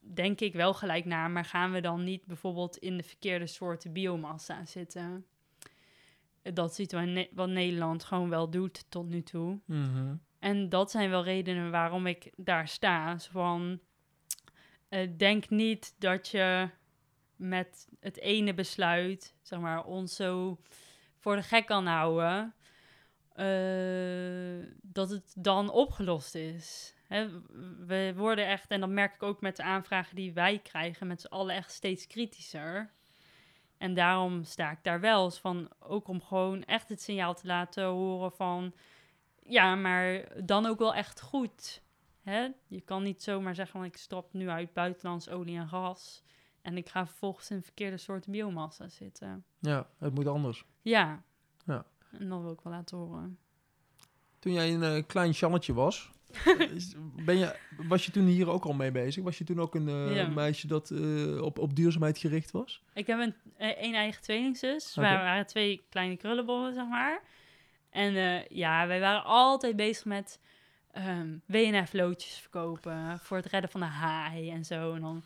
[0.00, 3.92] denk ik wel gelijk na, maar gaan we dan niet bijvoorbeeld in de verkeerde soorten
[3.92, 5.26] biomassa zitten?
[6.42, 9.60] Dat ziet wat, Ne- wat Nederland gewoon wel doet tot nu toe.
[9.64, 10.14] Mhm.
[10.38, 13.18] En dat zijn wel redenen waarom ik daar sta.
[13.18, 13.80] Zo van,
[14.88, 16.68] eh, denk niet dat je
[17.36, 20.58] met het ene besluit, zeg maar, ons zo
[21.18, 22.54] voor de gek kan houden,
[23.32, 26.94] eh, dat het dan opgelost is.
[27.86, 31.20] We worden echt, en dat merk ik ook met de aanvragen die wij krijgen, met
[31.20, 32.90] z'n allen echt steeds kritischer.
[33.78, 37.84] En daarom sta ik daar wel van, ook om gewoon echt het signaal te laten
[37.84, 38.74] horen van,
[39.42, 41.82] ja, maar dan ook wel echt goed.
[42.66, 46.22] Je kan niet zomaar zeggen, van ik stop nu uit buitenlands olie en gas
[46.66, 49.44] en ik ga vervolgens in verkeerde soorten biomassa zitten.
[49.58, 50.64] Ja, het moet anders.
[50.82, 51.22] Ja.
[51.66, 51.84] Ja.
[52.10, 53.38] En dat wil ik wel laten horen.
[54.38, 56.10] Toen jij een eh, klein Jannetje was,
[57.24, 59.24] ben je, was je toen hier ook al mee bezig?
[59.24, 60.28] Was je toen ook een eh, Ja.
[60.28, 62.82] meisje dat eh, op, op duurzaamheid gericht was?
[62.94, 64.98] Ik heb een, een eigen tweelingzus.
[64.98, 65.08] Oké.
[65.08, 67.22] We waren twee kleine krullenbollen, zeg maar.
[67.90, 70.40] En ja, wij waren altijd bezig met
[70.92, 74.94] ehm WNF-loodjes verkopen voor het redden van de haai en zo.
[74.94, 75.24] En dan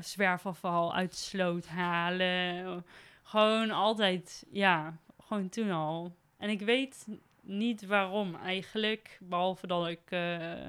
[0.00, 2.84] zwerfafval uit de sloot halen.
[3.22, 6.16] Gewoon altijd, ja, gewoon toen al.
[6.36, 7.06] En ik weet
[7.42, 10.66] niet waarom eigenlijk, behalve dat ik eh,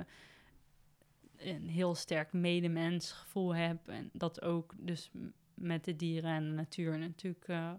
[1.38, 3.88] een heel sterk medemensgevoel heb.
[3.88, 5.12] En dat ook dus
[5.54, 7.72] met de dieren en de natuur natuurlijk eh,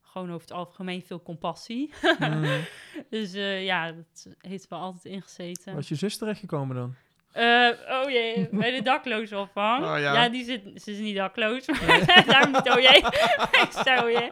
[0.00, 1.90] gewoon over het algemeen veel compassie.
[2.18, 2.60] Mhm.
[3.10, 5.74] dus eh, ja, dat heeft wel altijd ingezeten.
[5.74, 6.94] Was je zus terechtgekomen dan?
[7.32, 9.84] Eh, oh jee, bij de daklozenopvang.
[9.84, 10.14] Oh, ja.
[10.14, 10.28] ja.
[10.28, 11.66] die zit, ze is niet dakloos.
[12.26, 13.04] Daar moet oh jee.
[14.02, 14.30] oh jee.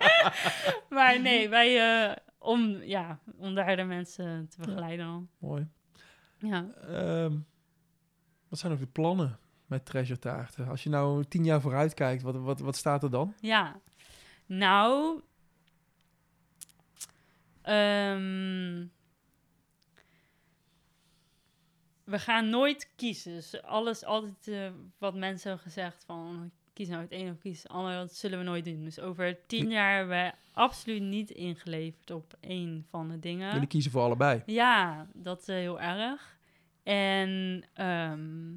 [0.90, 5.28] Maar nee, wij, eh, om, ja, om daar de mensen te begeleiden dan.
[5.38, 5.68] Mooi.
[6.38, 6.66] Ja.
[6.88, 7.36] Ehm,
[8.48, 10.68] wat zijn ook de plannen met treasure taarten?
[10.68, 13.34] Als je nou tien jaar vooruit kijkt, wat, wat, wat staat er dan?
[13.40, 13.80] Ja,
[14.46, 15.20] nou.
[17.62, 18.86] ehm,
[22.10, 23.32] we gaan nooit kiezen.
[23.32, 27.62] Dus alles, altijd eh, wat mensen hebben gezegd van kies nou het een of kies
[27.62, 28.84] het ander, dat zullen we nooit doen.
[28.84, 33.52] Dus over tien jaar hebben we absoluut niet ingeleverd op één van de dingen.
[33.52, 34.42] Jullie kiezen voor allebei.
[34.46, 36.38] Ja, dat is heel erg.
[36.82, 38.52] En ehm,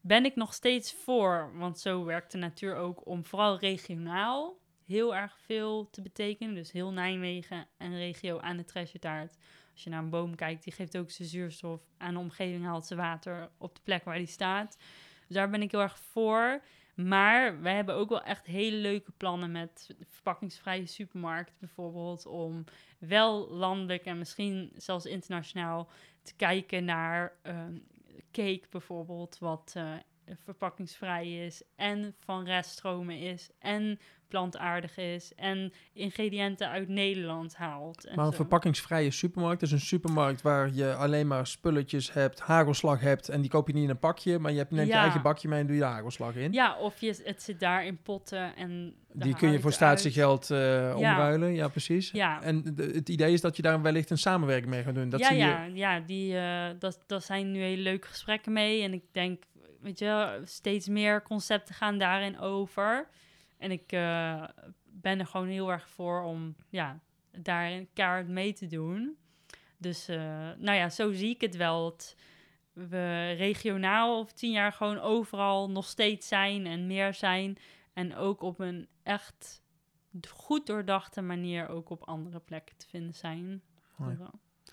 [0.00, 4.56] ben ik nog steeds voor, want zo werkt de natuur ook, om vooral regionaal
[4.86, 6.54] heel erg veel te betekenen.
[6.54, 9.36] Dus heel Nijmegen en regio aan de trashetaart.
[9.74, 12.86] Als je naar een boom kijkt, die geeft ook zijn zuurstof aan de omgeving, haalt
[12.86, 14.76] ze water op de plek waar die staat.
[15.26, 16.62] Dus daar ben ik heel erg voor.
[16.94, 22.26] Maar wij hebben ook wel echt hele leuke plannen met verpakkingsvrije supermarkt bijvoorbeeld.
[22.26, 22.64] Om
[22.98, 25.88] wel landelijk en misschien zelfs internationaal
[26.22, 27.78] te kijken naar ehm,
[28.30, 29.92] cake bijvoorbeeld, wat eh,
[30.44, 33.98] verpakkingsvrij is en van reststromen is en
[34.28, 38.04] plantaardig is en ingrediënten uit Nederland haalt.
[38.04, 38.36] En Maar een zo.
[38.36, 43.50] verpakkingsvrije supermarkt is een supermarkt waar je alleen maar spulletjes hebt, hagelslag hebt en die
[43.50, 45.66] koop je niet in een pakje, maar je hebt, neemt je eigen bakje mee en
[45.66, 46.52] doe je de hagelslag in.
[46.52, 48.94] Ja, of je, het zit daar in potten en...
[49.12, 52.10] die kun je voor statiegeld eh omruilen, ja precies.
[52.10, 52.42] Ja.
[52.42, 55.08] En de- het idee is dat je daar wellicht een samenwerking mee gaat doen.
[55.08, 55.42] Dat ja, zie je.
[55.42, 58.82] ja, ja, die, eh dat, dat zijn nu hele leuke gesprekken mee.
[58.82, 59.42] En ik denk,
[59.84, 63.08] weet je, steeds meer concepten gaan daarin over.
[63.58, 64.44] En ik eh,
[64.84, 69.16] ben er gewoon heel erg voor om ja, daar een kaart mee te doen.
[69.76, 70.16] Dus, eh,
[70.58, 71.84] nou ja, zo zie ik het wel.
[71.84, 72.16] Het,
[72.72, 77.56] we regionaal of tien jaar gewoon overal nog steeds zijn en meer zijn.
[77.92, 79.62] En ook op een echt
[80.28, 83.62] goed doordachte manier ook op andere plekken te vinden zijn.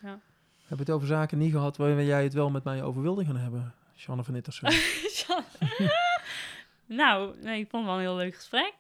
[0.02, 0.20] Ja.
[0.62, 3.26] We hebben het over zaken niet gehad waar jij het wel met mij over wilde
[3.26, 3.74] gaan hebben.
[4.02, 4.70] Shanne van Ittersen.
[7.02, 8.74] nou, nee, ik vond het wel een heel leuk gesprek.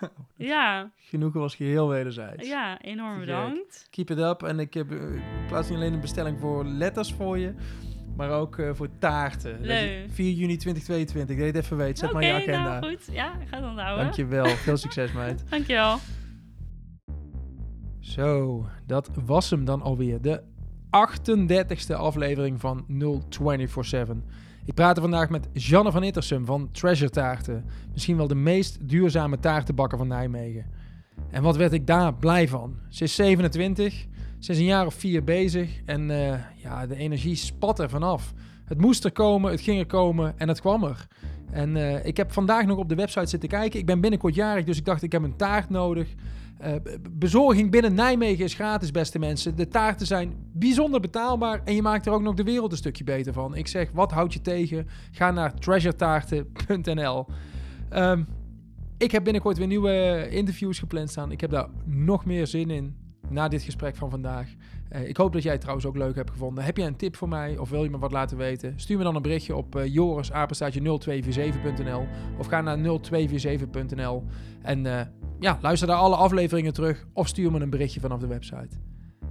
[0.52, 2.48] ja, Genoegen was geheel wederzijds.
[2.48, 3.86] ja, enorm bedankt.
[3.90, 4.42] Keep it up.
[4.42, 7.54] En ik heb eh, ik plaats niet alleen een bestelling voor letters voor je,
[8.16, 9.60] maar ook eh, voor taarten.
[9.60, 10.10] Leuk.
[10.10, 11.36] 4 juni 2022.
[11.36, 11.98] Dat je het even weet.
[11.98, 12.78] Zet maar je agenda.
[12.78, 13.08] nou goed.
[13.12, 14.04] Ja, ik ga het onthouden.
[14.04, 14.46] Dankjewel.
[14.46, 15.44] Veel succes, meid.
[15.50, 15.98] Dankjewel.
[18.00, 20.20] Zo, dat was hem dan alweer.
[20.20, 20.42] De
[20.86, 24.46] 38e aflevering van 0247.
[24.68, 27.64] Ik praat er vandaag met Janne van Ittersum van Treasure Taarten.
[27.92, 30.66] Misschien wel de meest duurzame taartenbakker van Nijmegen.
[31.30, 32.76] En wat werd ik daar blij van?
[32.88, 34.06] Ze is 27,
[34.38, 38.32] ze is een jaar of vier bezig en eh, ja, de energie spat er vanaf.
[38.64, 41.06] Het moest er komen, het ging er komen en het kwam er.
[41.50, 43.80] En eh, ik heb vandaag nog op de website zitten kijken.
[43.80, 46.14] Ik ben binnenkort jarig, dus ik dacht ik heb een taart nodig.
[46.58, 46.72] Eh,
[47.10, 49.56] bezorging binnen Nijmegen is gratis, beste mensen.
[49.56, 53.04] De taarten zijn bijzonder betaalbaar en je maakt er ook nog de wereld een stukje
[53.04, 53.54] beter van.
[53.54, 54.86] Ik zeg, wat houd je tegen?
[55.10, 57.26] Ga naar treasuretaarten.nl.
[57.88, 58.22] Ehm,
[58.96, 61.32] ik heb binnenkort weer nieuwe interviews gepland staan.
[61.32, 62.96] Ik heb daar nog meer zin in
[63.30, 64.48] na dit gesprek van vandaag.
[64.88, 66.64] Eh, ik hoop dat jij het trouwens ook leuk hebt gevonden.
[66.64, 68.72] Heb jij een tip voor mij of wil je me wat laten weten?
[68.76, 72.06] Stuur me dan een berichtje op uh, joris0247.nl
[72.38, 74.24] of ga naar 0247.nl
[74.62, 75.00] en eh,
[75.40, 78.76] ja, luister daar alle afleveringen terug of stuur me een berichtje vanaf de website.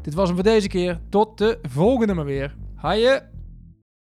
[0.01, 0.99] Dit was hem voor deze keer.
[1.09, 2.55] Tot de volgende maar weer.
[2.75, 3.36] Haaien!